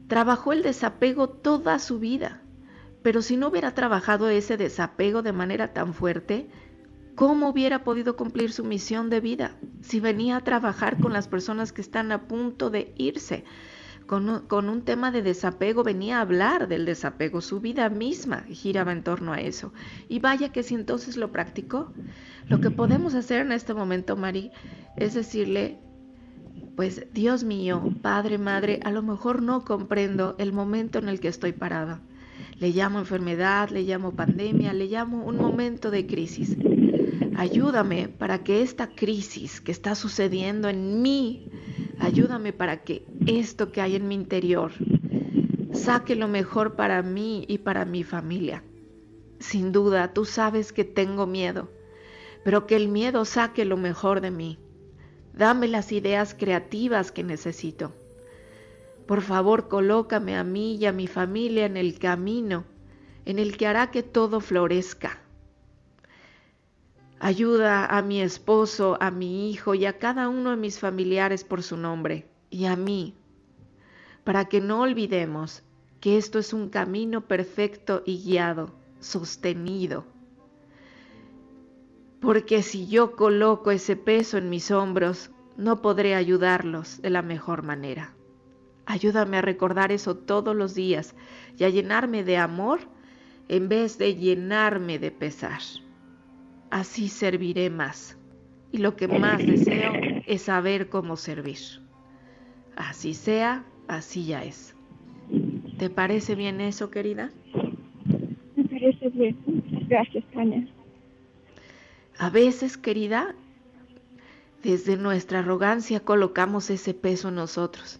Trabajó 0.07 0.53
el 0.53 0.61
desapego 0.61 1.29
toda 1.29 1.79
su 1.79 1.99
vida. 1.99 2.41
Pero 3.01 3.21
si 3.21 3.37
no 3.37 3.49
hubiera 3.49 3.75
trabajado 3.75 4.29
ese 4.29 4.57
desapego 4.57 5.21
de 5.21 5.31
manera 5.31 5.73
tan 5.73 5.93
fuerte, 5.93 6.47
¿cómo 7.15 7.49
hubiera 7.49 7.83
podido 7.83 8.15
cumplir 8.15 8.51
su 8.51 8.63
misión 8.63 9.09
de 9.09 9.21
vida? 9.21 9.55
Si 9.81 9.99
venía 9.99 10.37
a 10.37 10.43
trabajar 10.43 10.99
con 10.99 11.13
las 11.13 11.27
personas 11.27 11.71
que 11.71 11.81
están 11.81 12.11
a 12.11 12.27
punto 12.27 12.69
de 12.69 12.93
irse, 12.97 13.43
con 14.05 14.29
un, 14.69 14.81
tema 14.83 15.11
de 15.11 15.23
desapego, 15.23 15.83
venía 15.83 16.19
a 16.19 16.21
hablar 16.21 16.67
del 16.67 16.85
desapego, 16.85 17.41
su 17.41 17.59
vida 17.59 17.89
misma 17.89 18.43
giraba 18.49 18.91
en 18.91 19.03
torno 19.03 19.33
a 19.33 19.41
eso. 19.41 19.73
Y 20.07 20.19
vaya 20.19 20.49
que 20.49 20.61
si 20.61 20.75
entonces 20.75 21.17
lo 21.17 21.31
practicó, 21.31 21.91
lo 22.47 22.61
que 22.61 22.69
podemos 22.69 23.15
hacer 23.15 23.41
en 23.41 23.51
este 23.51 23.73
momento, 23.73 24.15
Mari, 24.15 24.51
es 24.95 25.15
decirle, 25.15 25.79
pues 26.75 27.07
Dios 27.13 27.43
mío, 27.43 27.83
Padre, 28.01 28.37
Madre, 28.37 28.79
a 28.83 28.91
lo 28.91 29.01
mejor 29.01 29.41
no 29.41 29.63
comprendo 29.63 30.35
el 30.37 30.53
momento 30.53 30.99
en 30.99 31.09
el 31.09 31.19
que 31.19 31.29
estoy 31.29 31.53
parada. 31.53 32.01
Le 32.59 32.69
llamo 32.69 32.99
enfermedad, 32.99 33.69
le 33.69 33.83
llamo 33.83 34.11
pandemia, 34.11 34.73
le 34.73 34.85
llamo 34.85 35.25
un 35.25 35.37
momento 35.37 35.89
de 35.89 36.05
crisis. 36.05 36.55
Ayúdame 37.37 38.07
para 38.07 38.43
que 38.43 38.61
esta 38.61 38.87
crisis 38.87 39.59
que 39.59 39.71
está 39.71 39.95
sucediendo 39.95 40.69
en 40.69 41.01
mí, 41.01 41.49
ayúdame 41.99 42.53
para 42.53 42.83
que 42.83 43.05
esto 43.25 43.71
que 43.71 43.81
hay 43.81 43.95
en 43.95 44.07
mi 44.07 44.15
interior 44.15 44.71
saque 45.73 46.15
lo 46.15 46.27
mejor 46.27 46.75
para 46.75 47.01
mí 47.01 47.45
y 47.47 47.57
para 47.57 47.83
mi 47.85 48.03
familia. 48.03 48.63
Sin 49.39 49.71
duda, 49.71 50.13
tú 50.13 50.23
sabes 50.23 50.71
que 50.71 50.85
tengo 50.85 51.27
miedo, 51.27 51.69
pero 52.43 52.65
que 52.65 52.77
el 52.77 52.87
miedo 52.87 53.25
saque 53.25 53.65
lo 53.65 53.75
mejor 53.75 54.21
de 54.21 54.31
mí. 54.31 54.57
Dame 55.33 55.67
las 55.67 55.91
ideas 55.91 56.33
creativas 56.33 57.11
que 57.11 57.23
necesito. 57.23 57.91
Por 59.05 59.21
favor, 59.21 59.67
colócame 59.67 60.37
a 60.37 60.43
mí 60.43 60.77
y 60.77 60.85
a 60.85 60.93
mi 60.93 61.07
familia 61.07 61.65
en 61.65 61.75
el 61.75 61.99
camino 61.99 62.63
en 63.25 63.39
el 63.39 63.57
que 63.57 63.67
hará 63.67 63.91
que 63.91 64.03
todo 64.03 64.39
florezca. 64.39 65.24
Ayuda 67.19 67.85
a 67.85 68.01
mi 68.01 68.21
esposo, 68.21 68.97
a 68.99 69.09
mi 69.09 69.49
hijo 69.49 69.73
y 69.73 69.85
a 69.85 69.97
cada 69.97 70.27
uno 70.27 70.51
de 70.51 70.57
mis 70.57 70.79
familiares 70.79 71.43
por 71.43 71.63
su 71.63 71.77
nombre 71.77 72.27
y 72.49 72.65
a 72.65 72.75
mí, 72.75 73.15
para 74.23 74.45
que 74.45 74.59
no 74.59 74.81
olvidemos 74.81 75.63
que 76.01 76.17
esto 76.17 76.39
es 76.39 76.53
un 76.53 76.69
camino 76.69 77.21
perfecto 77.21 78.03
y 78.05 78.21
guiado, 78.21 78.75
sostenido. 78.99 80.05
Porque 82.19 82.63
si 82.63 82.87
yo 82.87 83.15
coloco 83.15 83.71
ese 83.71 83.95
peso 83.95 84.37
en 84.37 84.49
mis 84.49 84.69
hombros, 84.71 85.31
no 85.57 85.81
podré 85.81 86.15
ayudarlos 86.15 87.01
de 87.01 87.09
la 87.11 87.21
mejor 87.21 87.63
manera. 87.63 88.13
Ayúdame 88.85 89.37
a 89.37 89.41
recordar 89.41 89.91
eso 89.91 90.15
todos 90.15 90.55
los 90.55 90.75
días 90.75 91.15
y 91.57 91.63
a 91.63 91.69
llenarme 91.69 92.23
de 92.23 92.37
amor 92.37 92.81
en 93.47 93.69
vez 93.69 93.97
de 93.97 94.15
llenarme 94.15 94.99
de 94.99 95.11
pesar. 95.11 95.61
Así 96.69 97.07
serviré 97.07 97.69
más. 97.69 98.17
Y 98.71 98.79
lo 98.79 98.95
que 98.95 99.07
más 99.07 99.45
deseo 99.45 99.93
es 100.25 100.43
saber 100.43 100.89
cómo 100.89 101.15
servir. 101.15 101.57
Así 102.75 103.13
sea, 103.13 103.63
así 103.87 104.25
ya 104.25 104.43
es. 104.43 104.75
¿Te 105.77 105.89
parece 105.89 106.35
bien 106.35 106.61
eso, 106.61 106.89
querida? 106.89 107.31
Me 108.55 108.63
parece 108.65 109.09
bien. 109.09 109.37
Gracias, 109.87 110.23
Tania. 110.33 110.67
A 112.17 112.29
veces, 112.29 112.77
querida, 112.77 113.35
desde 114.63 114.97
nuestra 114.97 115.39
arrogancia 115.39 115.99
colocamos 115.99 116.69
ese 116.69 116.93
peso 116.93 117.29
en 117.29 117.35
nosotros 117.35 117.99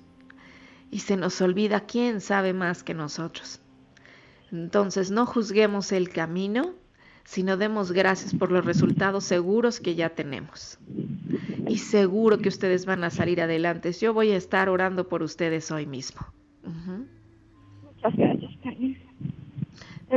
y 0.90 1.00
se 1.00 1.18
nos 1.18 1.42
olvida 1.42 1.82
quién 1.82 2.22
sabe 2.22 2.54
más 2.54 2.82
que 2.82 2.94
nosotros. 2.94 3.62
Entonces 4.52 5.12
no 5.12 5.26
juzguemos 5.26 5.92
el 5.92 6.10
camino, 6.10 6.74
sino 7.26 7.58
demos 7.58 7.92
gracias 7.92 8.34
por 8.34 8.52
los 8.52 8.64
resultados 8.64 9.26
seguros 9.26 9.80
que 9.80 9.96
ya 9.96 10.10
tenemos. 10.10 10.80
Y 11.68 11.80
seguro 11.80 12.38
que 12.38 12.50
ustedes 12.50 12.86
van 12.86 13.04
a 13.04 13.10
salir 13.10 13.42
adelante. 13.42 13.92
Yo 13.92 14.14
voy 14.14 14.32
a 14.32 14.38
estar 14.38 14.70
orando 14.70 15.10
por 15.10 15.24
ustedes 15.24 15.70
hoy 15.72 15.88
mismo. 15.88 16.22
Muchas 16.64 18.16
gracias. 18.16 18.52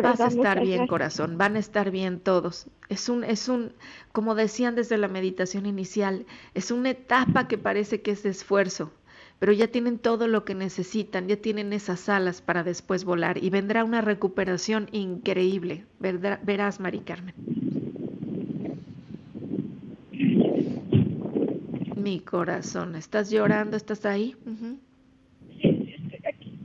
Vas 0.03 0.21
a 0.21 0.27
estar 0.27 0.61
bien, 0.61 0.87
corazón, 0.87 1.39
van 1.39 1.57
a 1.57 1.59
estar 1.59 1.91
bien 1.91 2.21
todos. 2.21 2.67
Es 2.91 3.09
un, 3.09 3.25
es 3.25 3.49
un, 3.49 3.73
como 4.13 4.35
decían 4.35 4.75
desde 4.75 4.99
la 4.99 5.09
meditación 5.09 5.65
inicial, 5.65 6.27
es 6.55 6.71
una 6.71 6.91
etapa 6.91 7.49
que 7.49 7.57
parece 7.57 8.03
que 8.03 8.11
es 8.11 8.23
de 8.23 8.31
esfuerzo, 8.31 8.93
pero 9.39 9.53
ya 9.53 9.69
tienen 9.69 9.99
todo 9.99 10.27
lo 10.27 10.45
que 10.45 10.55
necesitan, 10.55 11.29
ya 11.29 11.37
tienen 11.37 11.73
esas 11.73 12.09
alas 12.09 12.43
para 12.43 12.65
después 12.65 13.05
volar 13.05 13.43
y 13.43 13.51
vendrá 13.51 13.85
una 13.85 14.01
recuperación 14.01 14.89
increíble. 14.93 15.87
verás, 16.01 16.81
Mari 16.81 17.01
Carmen. 17.01 17.35
Mi 21.97 22.21
corazón, 22.21 22.95
¿estás 22.95 23.31
llorando? 23.31 23.77
¿Estás 23.77 24.05
ahí? 24.07 24.37
Sí, 25.61 25.95
estoy 25.95 26.21
aquí. 26.27 26.59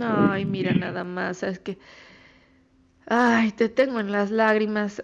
Ay, 0.00 0.44
mira 0.44 0.74
nada 0.74 1.04
más, 1.04 1.42
es 1.42 1.58
que 1.58 1.78
Ay, 3.12 3.50
te 3.50 3.68
tengo 3.68 3.98
en 3.98 4.12
las 4.12 4.30
lágrimas. 4.30 5.02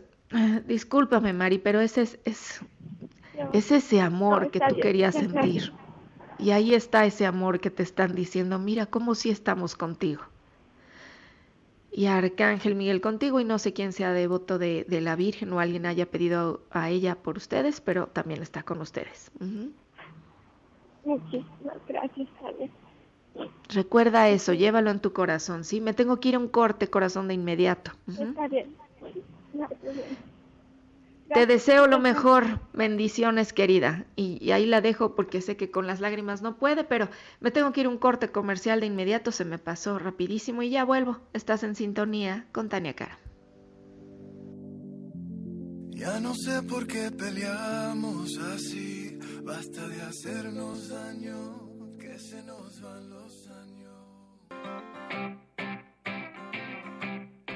Discúlpame, 0.66 1.32
Mari, 1.32 1.59
pero 1.59 1.80
ese 1.80 2.03
es, 2.03 2.18
es, 2.24 3.72
ese 3.72 4.01
amor 4.01 4.53
que 4.53 4.61
tú 4.61 4.78
querías 4.80 5.14
sentir. 5.16 5.72
Y 6.39 6.51
ahí 6.51 6.74
está 6.74 7.07
ese 7.07 7.26
amor 7.26 7.61
que 7.61 7.70
te 7.70 7.82
están 7.82 8.14
diciendo, 8.14 8.59
mira 8.59 8.87
cómo 8.87 9.14
sí 9.14 9.30
estamos 9.30 9.74
contigo. 9.74 10.22
Y 11.93 12.07
Arcángel 12.07 12.74
Miguel 12.74 13.01
contigo, 13.01 13.41
y 13.41 13.45
no 13.45 13.59
sé 13.59 13.72
quién 13.72 13.93
sea 13.93 14.12
devoto 14.12 14.59
de, 14.59 14.84
la 14.89 15.16
Virgen 15.16 15.53
o 15.53 15.61
alguien 15.61 15.87
haya 15.87 16.05
pedido 16.07 16.61
a 16.70 16.91
ella 16.91 17.14
por 17.14 17.39
ustedes, 17.39 17.80
pero 17.80 18.09
también 18.09 18.43
está 18.43 18.62
con 18.62 18.82
ustedes. 18.82 19.30
Muchísimas 21.05 21.78
gracias, 21.89 22.28
Javier. 22.41 22.70
Recuerda 23.68 24.28
eso, 24.28 24.53
llévalo 24.53 24.91
en 24.91 25.01
tu 25.01 25.12
corazón, 25.12 25.64
¿sí? 25.64 25.80
Me 25.80 25.95
tengo 25.95 26.20
que 26.20 26.30
ir 26.30 26.34
a 26.34 26.39
un 26.39 26.49
corte, 26.49 26.89
corazón, 26.89 27.28
de 27.28 27.34
inmediato. 27.34 27.93
Está 28.09 28.49
bien. 28.49 28.74
Te 31.33 31.47
deseo 31.47 31.87
lo 31.87 31.99
mejor, 31.99 32.61
bendiciones 32.72 33.53
querida. 33.53 34.07
Y, 34.14 34.51
ahí 34.53 34.66
la 34.66 34.81
dejo 34.81 35.14
porque 35.14 35.41
sé 35.41 35.57
que 35.57 35.70
con 35.70 35.87
las 35.87 36.01
lágrimas 36.01 36.41
no 36.41 36.57
puede, 36.57 36.85
pero 36.85 37.09
me 37.41 37.51
tengo 37.51 37.72
que 37.72 37.81
ir 37.81 37.87
a 37.87 37.91
un 37.91 37.99
corte 37.99 38.29
comercial 38.29 38.81
de 38.81 38.87
inmediato, 38.87 39.33
se 39.33 39.45
me 39.45 39.59
pasó 39.59 39.99
rapidísimo 39.99 40.62
y 40.62 40.70
ya 40.70 40.85
vuelvo. 40.85 41.18
Estás 41.33 41.62
en 41.62 41.74
sintonía 41.74 42.47
con 42.53 42.68
Tania 42.68 42.95
Cara. 42.95 43.18
Ya 45.91 46.20
no 46.20 46.35
sé 46.35 46.62
por 46.62 46.87
qué 46.87 47.11
peleamos 47.11 48.37
así, 48.55 49.18
basta 49.43 49.89
de 49.89 50.03
hacernos 50.03 50.91
daño, 50.91 51.97
que 51.99 52.18
se 52.18 52.43
nos 52.43 52.81
van 52.83 53.09
los 53.09 53.47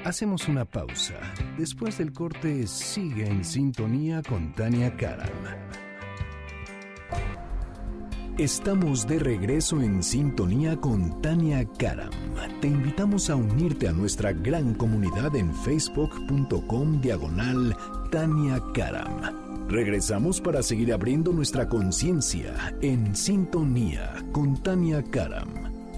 Hacemos 0.05 0.49
una 0.49 0.65
pausa. 0.65 1.15
Después 1.59 1.99
del 1.99 2.13
corte, 2.13 2.67
sigue 2.67 3.27
en 3.27 3.45
sintonía 3.45 4.23
con 4.23 4.53
Tania 4.55 4.97
Karam. 4.97 5.29
Estamos 8.39 9.07
de 9.07 9.19
regreso 9.19 9.83
en 9.83 10.03
sintonía 10.03 10.75
con 10.79 11.21
Tania 11.21 11.67
Karam. 11.79 12.11
Te 12.63 12.69
invitamos 12.69 13.29
a 13.29 13.37
unirte 13.37 13.89
a 13.89 13.93
nuestra 13.93 14.33
gran 14.33 14.73
comunidad 14.73 15.37
en 15.37 15.55
facebook.com 15.55 17.03
diagonal 17.03 17.77
Tania 18.11 18.59
Karam. 18.73 19.69
Regresamos 19.69 20.41
para 20.41 20.63
seguir 20.63 20.95
abriendo 20.95 21.31
nuestra 21.31 21.69
conciencia 21.69 22.75
en 22.81 23.15
sintonía 23.15 24.15
con 24.33 24.57
Tania 24.63 25.03
Karam. 25.03 25.60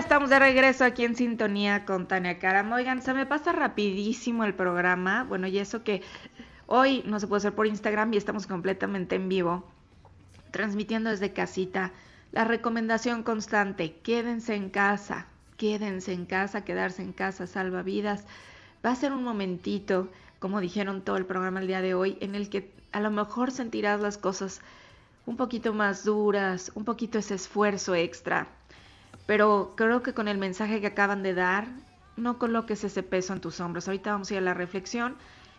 estamos 0.00 0.30
de 0.30 0.38
regreso 0.38 0.84
aquí 0.84 1.04
en 1.04 1.14
sintonía 1.14 1.84
con 1.84 2.08
Tania 2.08 2.38
Karam. 2.38 2.72
Oigan, 2.72 3.02
se 3.02 3.12
me 3.12 3.26
pasa 3.26 3.52
rapidísimo 3.52 4.44
el 4.44 4.54
programa. 4.54 5.24
Bueno, 5.24 5.46
y 5.46 5.58
eso 5.58 5.84
que 5.84 6.02
hoy 6.66 7.02
no 7.04 7.20
se 7.20 7.26
puede 7.26 7.38
hacer 7.38 7.54
por 7.54 7.66
Instagram 7.66 8.14
y 8.14 8.16
estamos 8.16 8.46
completamente 8.46 9.16
en 9.16 9.28
vivo, 9.28 9.62
transmitiendo 10.52 11.10
desde 11.10 11.34
casita. 11.34 11.92
La 12.32 12.44
recomendación 12.44 13.22
constante, 13.22 13.96
quédense 14.02 14.54
en 14.54 14.70
casa, 14.70 15.26
quédense 15.58 16.14
en 16.14 16.24
casa, 16.24 16.64
quedarse 16.64 17.02
en 17.02 17.12
casa 17.12 17.46
salva 17.46 17.82
vidas. 17.82 18.24
Va 18.84 18.92
a 18.92 18.96
ser 18.96 19.12
un 19.12 19.22
momentito, 19.22 20.08
como 20.38 20.62
dijeron 20.62 21.02
todo 21.02 21.18
el 21.18 21.26
programa 21.26 21.60
el 21.60 21.66
día 21.66 21.82
de 21.82 21.92
hoy, 21.92 22.16
en 22.22 22.34
el 22.34 22.48
que 22.48 22.72
a 22.92 23.00
lo 23.00 23.10
mejor 23.10 23.50
sentirás 23.50 24.00
las 24.00 24.16
cosas 24.16 24.62
un 25.26 25.36
poquito 25.36 25.74
más 25.74 26.04
duras, 26.04 26.72
un 26.74 26.86
poquito 26.86 27.18
ese 27.18 27.34
esfuerzo 27.34 27.94
extra 27.94 28.48
pero 29.30 29.74
creo 29.76 30.02
que 30.02 30.12
con 30.12 30.26
el 30.26 30.38
mensaje 30.38 30.80
que 30.80 30.88
acaban 30.88 31.22
de 31.22 31.34
dar, 31.34 31.68
no 32.16 32.36
coloques 32.36 32.82
ese 32.82 33.04
peso 33.04 33.32
en 33.32 33.40
tus 33.40 33.60
hombros. 33.60 33.86
Ahorita 33.86 34.10
vamos 34.10 34.28
a 34.28 34.34
ir 34.34 34.38
a 34.38 34.40
la 34.40 34.54
reflexión. 34.54 35.14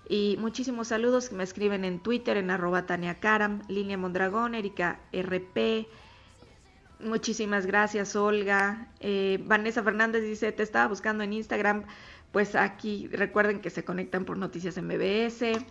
Y 0.10 0.36
muchísimos 0.42 0.90
saludos 0.90 1.30
que 1.30 1.36
me 1.36 1.46
escriben 1.46 1.86
en 1.86 2.02
Twitter, 2.02 2.36
en 2.36 2.52
arroba 2.52 2.86
Tania 2.86 3.22
Karam, 3.22 3.62
Línea 3.70 3.98
Mondragón, 3.98 4.56
Erika 4.56 5.00
RP. 5.14 5.88
Muchísimas 7.00 7.66
gracias, 7.66 8.14
Olga. 8.18 8.90
Eh, 9.00 9.42
Vanessa 9.46 9.82
Fernández 9.82 10.24
dice, 10.24 10.52
te 10.52 10.64
estaba 10.64 10.90
buscando 10.90 11.24
en 11.24 11.32
Instagram. 11.32 11.86
Pues 12.34 12.56
aquí 12.56 13.08
recuerden 13.08 13.62
que 13.62 13.70
se 13.70 13.86
conectan 13.86 14.26
por 14.26 14.38
Noticias 14.38 14.78
MBS. 14.78 15.66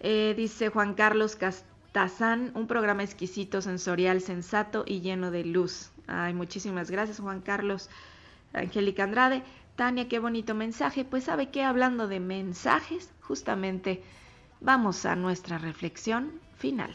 Eh, 0.00 0.32
dice 0.38 0.70
Juan 0.70 0.94
Carlos 0.94 1.36
Castazán, 1.36 2.50
un 2.54 2.66
programa 2.66 3.02
exquisito, 3.02 3.60
sensorial, 3.60 4.22
sensato 4.22 4.84
y 4.86 5.02
lleno 5.02 5.30
de 5.30 5.44
luz. 5.44 5.92
Ay, 6.06 6.34
muchísimas 6.34 6.90
gracias 6.90 7.20
Juan 7.20 7.40
Carlos, 7.40 7.88
Angélica 8.52 9.04
Andrade. 9.04 9.42
Tania, 9.76 10.08
qué 10.08 10.18
bonito 10.18 10.54
mensaje. 10.54 11.04
Pues 11.04 11.24
sabe 11.24 11.50
que 11.50 11.62
hablando 11.62 12.08
de 12.08 12.20
mensajes, 12.20 13.10
justamente 13.20 14.02
vamos 14.60 15.06
a 15.06 15.16
nuestra 15.16 15.58
reflexión 15.58 16.40
final. 16.56 16.94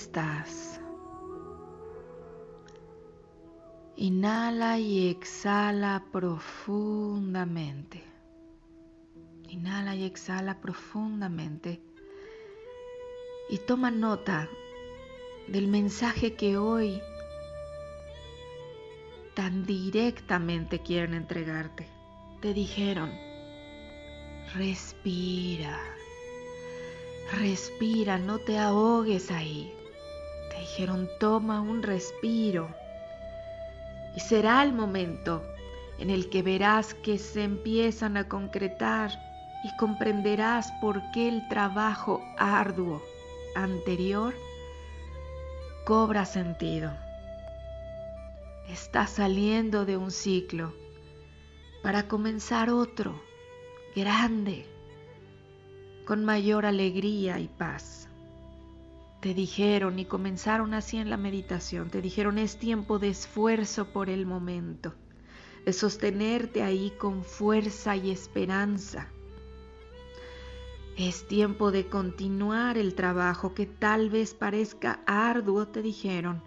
Estás. 0.00 0.80
Inhala 3.96 4.78
y 4.78 5.08
exhala 5.10 6.04
profundamente. 6.10 8.02
Inhala 9.48 9.94
y 9.94 10.04
exhala 10.04 10.60
profundamente. 10.60 11.82
y 13.50 13.58
toma 13.58 13.90
nota 13.90 14.48
del 15.48 15.66
mensaje 15.66 16.34
que 16.34 16.56
hoy 16.56 17.02
tan 19.34 19.66
directamente 19.66 20.78
quieren 20.78 21.14
entregarte. 21.14 21.88
Te 22.40 22.54
dijeron, 22.54 23.10
respira, 24.54 25.76
respira, 27.32 28.18
no 28.18 28.38
te 28.38 28.56
ahogues 28.56 29.32
ahí. 29.32 29.74
Dijeron, 30.70 31.10
toma 31.18 31.60
un 31.60 31.82
respiro. 31.82 32.68
Y 34.14 34.20
será 34.20 34.62
el 34.62 34.72
momento 34.72 35.42
en 35.98 36.10
el 36.10 36.30
que 36.30 36.42
verás 36.42 36.94
que 36.94 37.18
se 37.18 37.42
empiezan 37.42 38.16
a 38.16 38.28
concretar 38.28 39.10
y 39.64 39.76
comprenderás 39.78 40.70
por 40.80 41.02
qué 41.10 41.28
el 41.28 41.48
trabajo 41.48 42.22
arduo 42.38 43.02
anterior 43.56 44.32
cobra 45.84 46.24
sentido. 46.24 46.92
Estás 48.68 49.10
saliendo 49.10 49.84
de 49.84 49.96
un 49.96 50.12
ciclo 50.12 50.72
para 51.82 52.06
comenzar 52.06 52.70
otro, 52.70 53.20
grande, 53.96 54.66
con 56.06 56.24
mayor 56.24 56.64
alegría 56.64 57.40
y 57.40 57.48
paz. 57.48 58.09
Te 59.20 59.34
dijeron 59.34 59.98
y 59.98 60.06
comenzaron 60.06 60.72
así 60.72 60.96
en 60.96 61.10
la 61.10 61.18
meditación, 61.18 61.90
te 61.90 62.00
dijeron 62.00 62.38
es 62.38 62.58
tiempo 62.58 62.98
de 62.98 63.08
esfuerzo 63.10 63.92
por 63.92 64.08
el 64.08 64.24
momento, 64.24 64.94
de 65.66 65.74
sostenerte 65.74 66.62
ahí 66.62 66.90
con 66.98 67.22
fuerza 67.22 67.96
y 67.96 68.10
esperanza. 68.10 69.08
Es 70.96 71.28
tiempo 71.28 71.70
de 71.70 71.86
continuar 71.86 72.78
el 72.78 72.94
trabajo 72.94 73.52
que 73.52 73.66
tal 73.66 74.08
vez 74.08 74.32
parezca 74.32 75.00
arduo, 75.06 75.68
te 75.68 75.82
dijeron, 75.82 76.42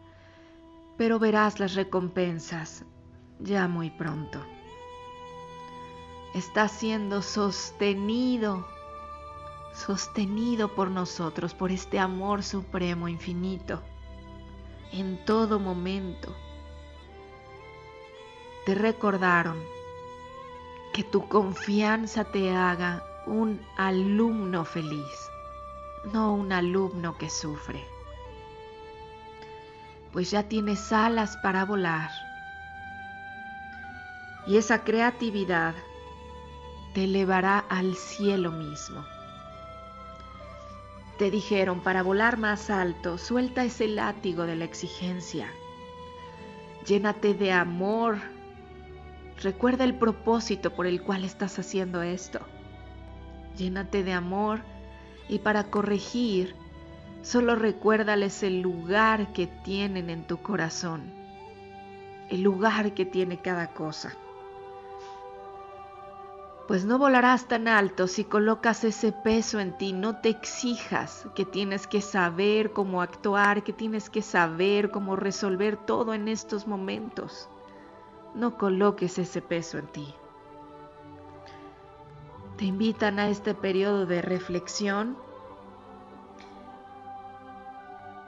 pero 0.97 1.19
verás 1.19 1.59
las 1.59 1.75
recompensas 1.75 2.85
ya 3.39 3.67
muy 3.67 3.91
pronto. 3.91 4.39
Está 6.33 6.67
siendo 6.67 7.21
sostenido 7.21 8.65
sostenido 9.73 10.69
por 10.69 10.89
nosotros, 10.89 11.53
por 11.53 11.71
este 11.71 11.99
amor 11.99 12.43
supremo 12.43 13.07
infinito, 13.07 13.81
en 14.91 15.23
todo 15.25 15.59
momento. 15.59 16.33
Te 18.65 18.75
recordaron 18.75 19.61
que 20.93 21.03
tu 21.03 21.27
confianza 21.27 22.23
te 22.23 22.55
haga 22.55 23.03
un 23.25 23.59
alumno 23.77 24.63
feliz, 24.63 25.29
no 26.13 26.33
un 26.33 26.51
alumno 26.51 27.17
que 27.17 27.29
sufre, 27.29 27.83
pues 30.11 30.29
ya 30.29 30.43
tienes 30.43 30.93
alas 30.93 31.35
para 31.37 31.65
volar. 31.65 32.11
Y 34.45 34.57
esa 34.57 34.83
creatividad 34.83 35.73
te 36.93 37.05
elevará 37.05 37.59
al 37.69 37.95
cielo 37.95 38.51
mismo. 38.51 39.12
Te 41.23 41.31
dijeron, 41.31 41.79
para 41.79 42.03
volar 42.03 42.37
más 42.37 42.69
alto, 42.69 43.17
suelta 43.17 43.63
ese 43.63 43.87
látigo 43.87 44.45
de 44.45 44.57
la 44.57 44.65
exigencia. 44.65 45.47
Llénate 46.85 47.33
de 47.33 47.53
amor. 47.53 48.17
Recuerda 49.41 49.85
el 49.85 49.95
propósito 49.95 50.75
por 50.75 50.85
el 50.85 51.01
cual 51.01 51.23
estás 51.23 51.57
haciendo 51.57 52.01
esto. 52.01 52.41
Llénate 53.55 54.03
de 54.03 54.11
amor 54.11 54.63
y 55.29 55.39
para 55.39 55.63
corregir, 55.71 56.57
solo 57.21 57.55
recuérdales 57.55 58.43
el 58.43 58.59
lugar 58.59 59.31
que 59.31 59.47
tienen 59.47 60.09
en 60.09 60.27
tu 60.27 60.41
corazón, 60.41 61.03
el 62.29 62.41
lugar 62.41 62.93
que 62.93 63.05
tiene 63.05 63.37
cada 63.37 63.67
cosa 63.67 64.17
pues 66.67 66.85
no 66.85 66.97
volarás 66.97 67.47
tan 67.47 67.67
alto 67.67 68.07
si 68.07 68.23
colocas 68.23 68.83
ese 68.83 69.11
peso 69.11 69.59
en 69.59 69.77
ti, 69.77 69.91
no 69.91 70.17
te 70.17 70.29
exijas 70.29 71.27
que 71.35 71.45
tienes 71.45 71.87
que 71.87 71.99
saber 71.99 72.71
cómo 72.71 73.01
actuar, 73.01 73.63
que 73.63 73.73
tienes 73.73 74.09
que 74.09 74.21
saber 74.21 74.89
cómo 74.89 75.15
resolver 75.15 75.75
todo 75.75 76.13
en 76.13 76.27
estos 76.29 76.65
momentos. 76.65 77.49
No 78.33 78.57
coloques 78.57 79.19
ese 79.19 79.41
peso 79.41 79.77
en 79.77 79.87
ti. 79.87 80.13
Te 82.57 82.65
invitan 82.65 83.19
a 83.19 83.27
este 83.27 83.53
periodo 83.53 84.05
de 84.05 84.21
reflexión 84.21 85.17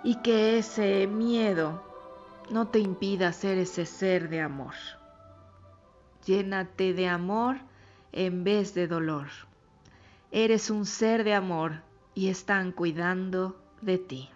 y 0.04 0.16
que 0.18 0.58
ese 0.58 1.08
miedo 1.08 1.82
no 2.50 2.68
te 2.68 2.80
impida 2.80 3.32
ser 3.32 3.58
ese 3.58 3.86
ser 3.86 4.30
de 4.30 4.42
amor. 4.42 4.74
Llénate 6.26 6.94
de 6.94 7.08
amor 7.08 7.58
en 8.16 8.44
vez 8.46 8.74
de 8.74 8.88
dolor. 8.88 9.28
Eres 10.32 10.70
un 10.72 10.86
ser 10.86 11.24
de 11.24 11.36
amor 11.36 11.82
y 12.16 12.30
están 12.30 12.72
cuidando 12.72 13.62
de 13.82 14.00
ti. 14.00 14.30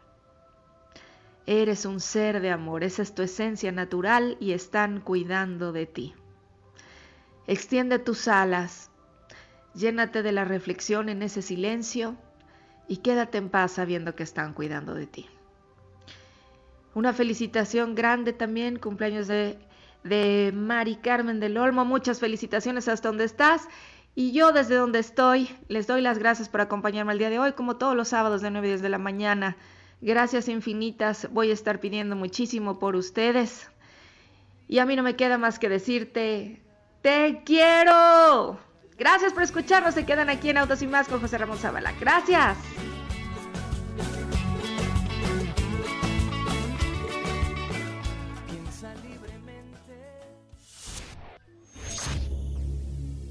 Eres 1.47 1.85
un 1.85 1.99
ser 1.99 2.41
de 2.41 2.51
amor, 2.51 2.83
esa 2.83 3.01
es 3.01 3.15
tu 3.15 3.23
esencia 3.23 3.71
natural 3.71 4.37
y 4.39 4.51
están 4.51 4.99
cuidando 4.99 5.71
de 5.71 5.87
ti. 5.87 6.13
Extiende 7.47 7.97
tus 7.97 8.27
alas, 8.27 8.91
llénate 9.73 10.21
de 10.21 10.33
la 10.33 10.45
reflexión 10.45 11.09
en 11.09 11.23
ese 11.23 11.41
silencio 11.41 12.15
y 12.87 12.97
quédate 12.97 13.39
en 13.39 13.49
paz 13.49 13.71
sabiendo 13.71 14.13
que 14.13 14.23
están 14.23 14.53
cuidando 14.53 14.93
de 14.93 15.07
ti. 15.07 15.25
Una 16.93 17.13
felicitación 17.13 17.95
grande 17.95 18.33
también, 18.33 18.77
cumpleaños 18.77 19.27
de 19.27 19.57
de 20.03 20.51
Mari 20.53 20.97
Carmen 20.97 21.39
del 21.39 21.57
Olmo. 21.57 21.85
Muchas 21.85 22.19
felicitaciones 22.19 22.87
hasta 22.87 23.09
donde 23.09 23.25
estás. 23.25 23.67
Y 24.15 24.31
yo 24.31 24.51
desde 24.51 24.75
donde 24.75 24.99
estoy, 24.99 25.49
les 25.67 25.87
doy 25.87 26.01
las 26.01 26.19
gracias 26.19 26.49
por 26.49 26.61
acompañarme 26.61 27.13
el 27.13 27.19
día 27.19 27.29
de 27.29 27.39
hoy, 27.39 27.53
como 27.53 27.77
todos 27.77 27.95
los 27.95 28.09
sábados 28.09 28.41
de 28.41 28.51
9 28.51 28.67
y 28.67 28.69
10 28.71 28.81
de 28.81 28.89
la 28.89 28.97
mañana. 28.97 29.55
Gracias 30.01 30.47
infinitas, 30.47 31.27
voy 31.31 31.51
a 31.51 31.53
estar 31.53 31.79
pidiendo 31.79 32.15
muchísimo 32.15 32.79
por 32.79 32.95
ustedes. 32.95 33.69
Y 34.67 34.79
a 34.79 34.85
mí 34.85 34.95
no 34.95 35.03
me 35.03 35.15
queda 35.15 35.37
más 35.37 35.59
que 35.59 35.69
decirte, 35.69 36.61
te 37.01 37.43
quiero. 37.45 38.59
Gracias 38.97 39.33
por 39.33 39.43
escucharnos, 39.43 39.93
se 39.93 40.05
quedan 40.05 40.29
aquí 40.29 40.49
en 40.49 40.57
Autos 40.57 40.81
y 40.81 40.87
Más 40.87 41.07
con 41.07 41.21
José 41.21 41.37
Ramón 41.37 41.57
Zavala. 41.57 41.93
Gracias. 41.99 42.57